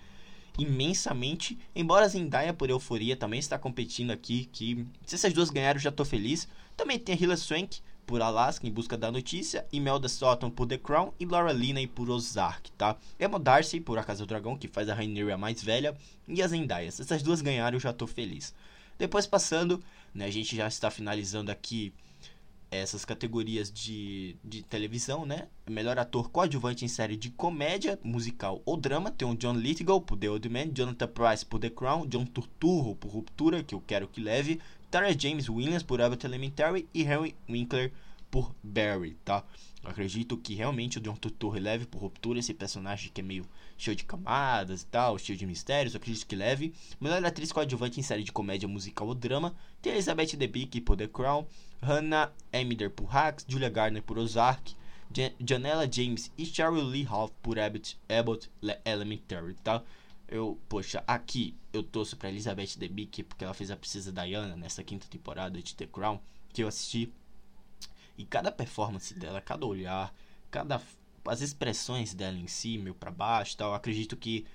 imensamente. 0.58 1.58
Embora 1.74 2.08
Zendaya 2.08 2.54
por 2.54 2.70
Euforia 2.70 3.16
também 3.16 3.38
está 3.38 3.58
competindo 3.58 4.10
aqui, 4.10 4.48
que 4.52 4.86
se 5.04 5.16
essas 5.16 5.32
duas 5.32 5.50
ganharem 5.50 5.78
eu 5.78 5.82
já 5.82 5.92
tô 5.92 6.04
feliz. 6.04 6.48
Também 6.76 6.98
tem 6.98 7.14
a 7.14 7.18
Hilary 7.18 7.40
Swank 7.40 7.80
por 8.06 8.22
Alaska 8.22 8.66
em 8.66 8.70
busca 8.70 8.96
da 8.96 9.10
notícia, 9.10 9.66
Imelda 9.72 10.08
Sutton 10.08 10.48
por 10.48 10.66
The 10.66 10.78
Crown 10.78 11.12
e 11.18 11.26
Laura 11.26 11.52
Linney 11.52 11.86
por 11.86 12.08
Ozark, 12.08 12.70
tá? 12.72 12.96
Emma 13.18 13.38
Darcy 13.38 13.80
por 13.80 13.98
A 13.98 14.04
Casa 14.04 14.24
do 14.24 14.28
Dragão, 14.28 14.56
que 14.56 14.68
faz 14.68 14.88
a 14.88 14.94
Rhaenyra 14.94 15.36
mais 15.36 15.62
velha, 15.62 15.96
e 16.28 16.40
as 16.40 16.50
Zendaya. 16.50 16.88
Essas 16.88 17.22
duas 17.22 17.42
ganharem, 17.42 17.76
eu 17.76 17.80
já 17.80 17.92
tô 17.92 18.06
feliz. 18.06 18.54
Depois 18.98 19.26
passando, 19.26 19.82
né, 20.14 20.26
a 20.26 20.30
gente 20.30 20.56
já 20.56 20.68
está 20.68 20.90
finalizando 20.90 21.50
aqui 21.50 21.92
essas 22.70 23.04
categorias 23.04 23.70
de, 23.70 24.36
de 24.42 24.62
televisão, 24.62 25.24
né? 25.24 25.46
Melhor 25.68 25.98
ator 25.98 26.30
coadjuvante 26.30 26.84
em 26.84 26.88
série 26.88 27.16
de 27.16 27.30
comédia, 27.30 27.98
musical 28.02 28.60
ou 28.64 28.76
drama. 28.76 29.10
Tem 29.10 29.28
o 29.28 29.36
John 29.36 29.54
Lithgow 29.54 30.00
por 30.00 30.16
The 30.16 30.28
Old 30.28 30.48
Man, 30.48 30.72
Jonathan 30.72 31.08
Price 31.08 31.46
por 31.46 31.60
The 31.60 31.70
Crown, 31.70 32.06
John 32.06 32.24
Turturro 32.24 32.96
por 32.96 33.10
Ruptura, 33.10 33.62
que 33.62 33.74
eu 33.74 33.82
quero 33.86 34.08
que 34.08 34.20
leve, 34.20 34.60
Tara 34.90 35.16
James 35.18 35.48
Williams 35.48 35.82
por 35.82 36.00
Abbott 36.00 36.24
Elementary 36.24 36.88
e 36.94 37.02
Henry 37.02 37.34
Winkler 37.48 37.92
por 38.30 38.54
Barry, 38.62 39.16
tá? 39.24 39.44
Eu 39.82 39.90
acredito 39.90 40.36
que 40.36 40.54
realmente 40.54 40.98
o 40.98 41.00
John 41.00 41.14
Turturro 41.14 41.58
leve 41.58 41.86
por 41.86 42.00
Ruptura 42.00 42.38
esse 42.38 42.52
personagem 42.52 43.10
que 43.12 43.20
é 43.20 43.24
meio 43.24 43.46
cheio 43.76 43.96
de 43.96 44.04
camadas 44.04 44.82
e 44.82 44.86
tal, 44.86 45.18
cheio 45.18 45.38
de 45.38 45.46
mistérios, 45.46 45.94
eu 45.94 45.98
acredito 45.98 46.26
que 46.26 46.34
leve. 46.34 46.74
Melhor 47.00 47.24
atriz 47.24 47.52
coadjuvante 47.52 48.00
em 48.00 48.02
série 48.02 48.24
de 48.24 48.32
comédia 48.32 48.68
musical 48.68 49.06
ou 49.06 49.14
drama, 49.14 49.54
tem 49.80 49.92
Elizabeth 49.92 50.36
Debicki 50.36 50.80
por 50.80 50.96
The 50.96 51.06
Crown, 51.06 51.46
Hannah 51.80 52.32
Emider 52.52 52.90
por 52.90 53.06
Hacks, 53.06 53.44
Julia 53.48 53.68
Garner 53.68 54.02
por 54.02 54.18
Ozark, 54.18 54.74
Janella 55.40 55.88
James 55.90 56.32
e 56.36 56.44
Cheryl 56.44 56.82
Lee 56.82 57.06
Hoff 57.08 57.32
por 57.42 57.58
Abbott, 57.58 57.96
Abbott 58.08 58.50
Elementary, 58.84 59.54
tá? 59.62 59.82
Eu, 60.28 60.58
poxa, 60.68 61.04
aqui 61.06 61.54
eu 61.72 61.82
torço 61.82 62.16
pra 62.16 62.28
Elizabeth 62.28 62.76
Debicki 62.76 63.22
porque 63.22 63.44
ela 63.44 63.54
fez 63.54 63.70
a 63.70 63.76
Precisa 63.76 64.12
Diana 64.12 64.56
nessa 64.56 64.82
quinta 64.82 65.06
temporada 65.08 65.62
de 65.62 65.74
The 65.74 65.86
Crown, 65.86 66.20
que 66.52 66.62
eu 66.62 66.68
assisti. 66.68 67.12
E 68.18 68.24
cada 68.24 68.50
performance 68.50 69.14
dela, 69.14 69.40
cada 69.40 69.66
olhar, 69.66 70.12
cada 70.50 70.80
as 71.28 71.40
expressões 71.40 72.14
dela 72.14 72.36
em 72.36 72.46
si, 72.46 72.78
meio 72.78 72.94
para 72.94 73.10
baixo, 73.10 73.56
tal, 73.56 73.74
acredito 73.74 74.16
que 74.16 74.46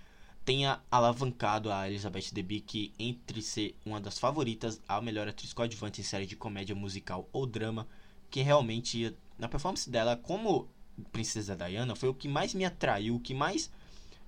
tenha 0.44 0.82
alavancado 0.90 1.72
a 1.72 1.88
Elizabeth 1.88 2.32
Debicki 2.32 2.94
entre 2.98 3.42
ser 3.42 3.76
uma 3.86 4.00
das 4.00 4.18
favoritas 4.18 4.82
a 4.88 5.00
melhor 5.02 5.28
atriz 5.28 5.54
coadjuvante 5.54 6.02
em 6.02 6.04
série 6.04 6.26
de 6.26 6.36
comédia 6.36 6.74
musical 6.74 7.30
ou 7.32 7.46
drama, 7.46 7.88
que 8.30 8.42
realmente 8.42 9.16
na 9.38 9.48
performance 9.48 9.90
dela 9.90 10.16
como 10.16 10.68
Princesa 11.12 11.56
Diana 11.56 11.96
foi 11.96 12.10
o 12.10 12.14
que 12.14 12.28
mais 12.28 12.54
me 12.54 12.66
atraiu, 12.66 13.16
o 13.16 13.20
que 13.20 13.34
mais 13.34 13.72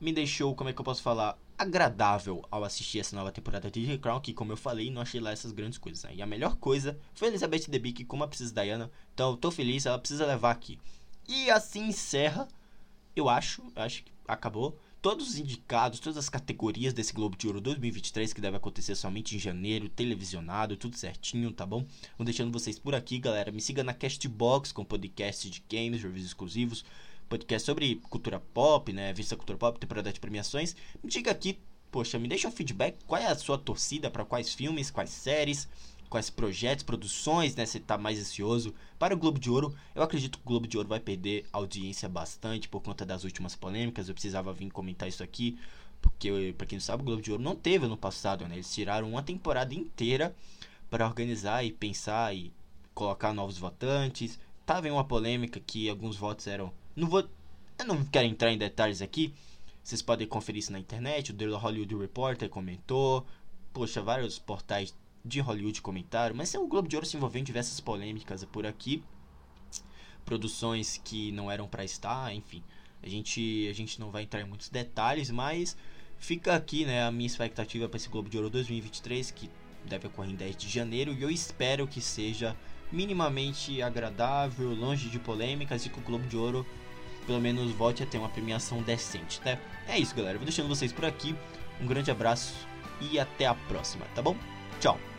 me 0.03 0.13
deixou, 0.13 0.53
como 0.53 0.69
é 0.69 0.73
que 0.73 0.79
eu 0.79 0.85
posso 0.85 1.01
falar, 1.01 1.37
agradável 1.57 2.45
ao 2.51 2.63
assistir 2.63 2.99
essa 2.99 3.15
nova 3.15 3.31
temporada 3.31 3.71
de 3.71 3.85
The 3.85 3.97
Crown, 3.97 4.19
que 4.19 4.33
como 4.33 4.51
eu 4.51 4.57
falei, 4.57 4.91
não 4.91 5.01
achei 5.01 5.21
lá 5.21 5.31
essas 5.31 5.51
grandes 5.51 5.77
coisas. 5.77 6.03
Né? 6.03 6.15
E 6.15 6.21
a 6.21 6.25
melhor 6.25 6.57
coisa 6.57 6.99
foi 7.13 7.29
Elizabeth 7.29 7.67
Debicki 7.69 8.03
como 8.03 8.23
a 8.23 8.27
Princesa 8.27 8.53
Diana, 8.53 8.91
então 9.13 9.31
eu 9.31 9.37
tô 9.37 9.49
feliz, 9.49 9.85
ela 9.85 9.99
precisa 9.99 10.25
levar 10.25 10.51
aqui. 10.51 10.79
E 11.27 11.49
assim 11.49 11.87
encerra, 11.87 12.47
eu 13.15 13.29
acho, 13.29 13.63
acho 13.75 14.03
que 14.03 14.11
acabou 14.27 14.77
todos 15.03 15.27
os 15.27 15.37
indicados, 15.37 15.99
todas 15.99 16.17
as 16.17 16.29
categorias 16.29 16.93
desse 16.93 17.11
Globo 17.11 17.35
de 17.37 17.45
Ouro 17.45 17.59
2023 17.59 18.31
que 18.31 18.39
deve 18.39 18.55
acontecer 18.55 18.95
somente 18.95 19.35
em 19.35 19.39
janeiro, 19.39 19.89
televisionado, 19.89 20.77
tudo 20.77 20.95
certinho, 20.95 21.51
tá 21.51 21.65
bom? 21.65 21.85
Vou 22.17 22.23
deixando 22.23 22.53
vocês 22.53 22.79
por 22.79 22.95
aqui, 22.95 23.19
galera. 23.19 23.51
Me 23.51 23.59
siga 23.59 23.83
na 23.83 23.93
Castbox 23.93 24.71
com 24.71 24.85
podcast 24.85 25.49
de 25.49 25.61
games, 25.69 26.01
reviews 26.01 26.27
exclusivos. 26.27 26.85
Podcast 27.29 27.65
sobre 27.65 27.95
cultura 28.09 28.39
pop, 28.39 28.91
né? 28.93 29.13
Vista 29.13 29.35
cultura 29.35 29.57
pop, 29.57 29.79
temporada 29.79 30.11
de 30.11 30.19
premiações. 30.19 30.75
Me 31.03 31.09
diga 31.09 31.31
aqui, 31.31 31.59
poxa, 31.91 32.19
me 32.19 32.27
deixa 32.27 32.47
um 32.47 32.51
feedback. 32.51 32.97
Qual 33.05 33.21
é 33.21 33.27
a 33.27 33.35
sua 33.35 33.57
torcida 33.57 34.09
para 34.09 34.25
quais 34.25 34.53
filmes, 34.53 34.91
quais 34.91 35.09
séries? 35.09 35.67
quais 36.13 36.29
projetos, 36.29 36.83
produções, 36.83 37.55
né? 37.55 37.65
Você 37.65 37.79
tá 37.79 37.97
mais 37.97 38.19
ansioso 38.19 38.71
para 38.99 39.15
o 39.15 39.17
Globo 39.17 39.39
de 39.39 39.49
Ouro. 39.49 39.75
Eu 39.95 40.03
acredito 40.03 40.37
que 40.37 40.43
o 40.45 40.47
Globo 40.47 40.67
de 40.67 40.77
Ouro 40.77 40.87
vai 40.87 40.99
perder 40.99 41.43
audiência 41.51 42.07
bastante 42.07 42.69
por 42.69 42.83
conta 42.83 43.03
das 43.03 43.23
últimas 43.23 43.55
polêmicas. 43.55 44.07
Eu 44.07 44.13
precisava 44.13 44.53
vir 44.53 44.69
comentar 44.69 45.09
isso 45.09 45.23
aqui, 45.23 45.57
porque 45.99 46.53
para 46.55 46.67
quem 46.67 46.77
não 46.77 46.83
sabe, 46.83 47.01
o 47.01 47.05
Globo 47.05 47.19
de 47.19 47.31
Ouro 47.31 47.41
não 47.41 47.55
teve 47.55 47.87
no 47.87 47.97
passado, 47.97 48.47
né? 48.47 48.53
Eles 48.53 48.71
tiraram 48.71 49.09
uma 49.09 49.23
temporada 49.23 49.73
inteira 49.73 50.35
para 50.87 51.07
organizar 51.07 51.65
e 51.65 51.71
pensar 51.71 52.35
e 52.35 52.53
colocar 52.93 53.33
novos 53.33 53.57
votantes. 53.57 54.39
Tava 54.67 54.87
em 54.87 54.91
uma 54.91 55.03
polêmica 55.03 55.59
que 55.59 55.89
alguns 55.89 56.15
votos 56.15 56.45
eram, 56.45 56.71
não 56.95 57.07
vou, 57.07 57.27
eu 57.79 57.85
não 57.85 58.03
quero 58.05 58.27
entrar 58.27 58.51
em 58.51 58.57
detalhes 58.57 59.01
aqui. 59.01 59.33
Vocês 59.83 60.01
podem 60.01 60.27
conferir 60.27 60.59
isso 60.59 60.71
na 60.71 60.79
internet. 60.79 61.31
O 61.31 61.35
The 61.35 61.45
Hollywood 61.45 61.95
Reporter 61.95 62.49
comentou. 62.49 63.25
Poxa, 63.73 64.01
vários 64.01 64.39
portais 64.39 64.93
de 65.25 65.39
Hollywood 65.39 65.81
comentaram, 65.81 66.35
mas 66.35 66.53
o 66.53 66.67
Globo 66.67 66.87
de 66.87 66.95
Ouro 66.95 67.05
se 67.05 67.15
envolveu 67.15 67.39
em 67.39 67.43
diversas 67.43 67.79
polêmicas 67.79 68.43
por 68.45 68.65
aqui, 68.65 69.01
produções 70.25 70.99
que 71.03 71.31
não 71.31 71.49
eram 71.49 71.67
para 71.67 71.85
estar, 71.85 72.33
enfim. 72.33 72.61
A 73.01 73.07
gente, 73.07 73.67
a 73.69 73.73
gente 73.73 73.99
não 73.99 74.11
vai 74.11 74.23
entrar 74.23 74.41
em 74.41 74.45
muitos 74.45 74.69
detalhes, 74.69 75.31
mas 75.31 75.77
fica 76.19 76.55
aqui 76.55 76.85
né, 76.85 77.03
a 77.03 77.11
minha 77.11 77.27
expectativa 77.27 77.87
para 77.87 77.97
esse 77.97 78.09
Globo 78.09 78.29
de 78.29 78.37
Ouro 78.37 78.49
2023, 78.49 79.31
que 79.31 79.49
deve 79.85 80.07
ocorrer 80.07 80.31
em 80.31 80.35
10 80.35 80.57
de 80.57 80.69
janeiro, 80.69 81.13
e 81.13 81.21
eu 81.21 81.29
espero 81.29 81.87
que 81.87 82.01
seja 82.01 82.55
minimamente 82.91 83.81
agradável, 83.81 84.73
longe 84.73 85.09
de 85.09 85.19
polêmicas 85.19 85.85
e 85.85 85.89
que 85.89 85.99
o 85.99 86.03
Globo 86.03 86.27
de 86.27 86.37
Ouro 86.37 86.65
pelo 87.23 87.39
menos 87.39 87.71
volte 87.71 88.03
a 88.03 88.05
ter 88.05 88.17
uma 88.17 88.29
premiação 88.29 88.81
decente, 88.81 89.41
né? 89.43 89.59
É 89.87 89.97
isso, 89.97 90.15
galera. 90.15 90.37
Vou 90.37 90.45
deixando 90.45 90.67
vocês 90.67 90.91
por 90.91 91.05
aqui. 91.05 91.35
Um 91.81 91.85
grande 91.85 92.11
abraço 92.11 92.53
e 93.01 93.19
até 93.19 93.45
a 93.45 93.55
próxima, 93.55 94.05
tá 94.15 94.21
bom? 94.21 94.35
Tchau. 94.79 95.12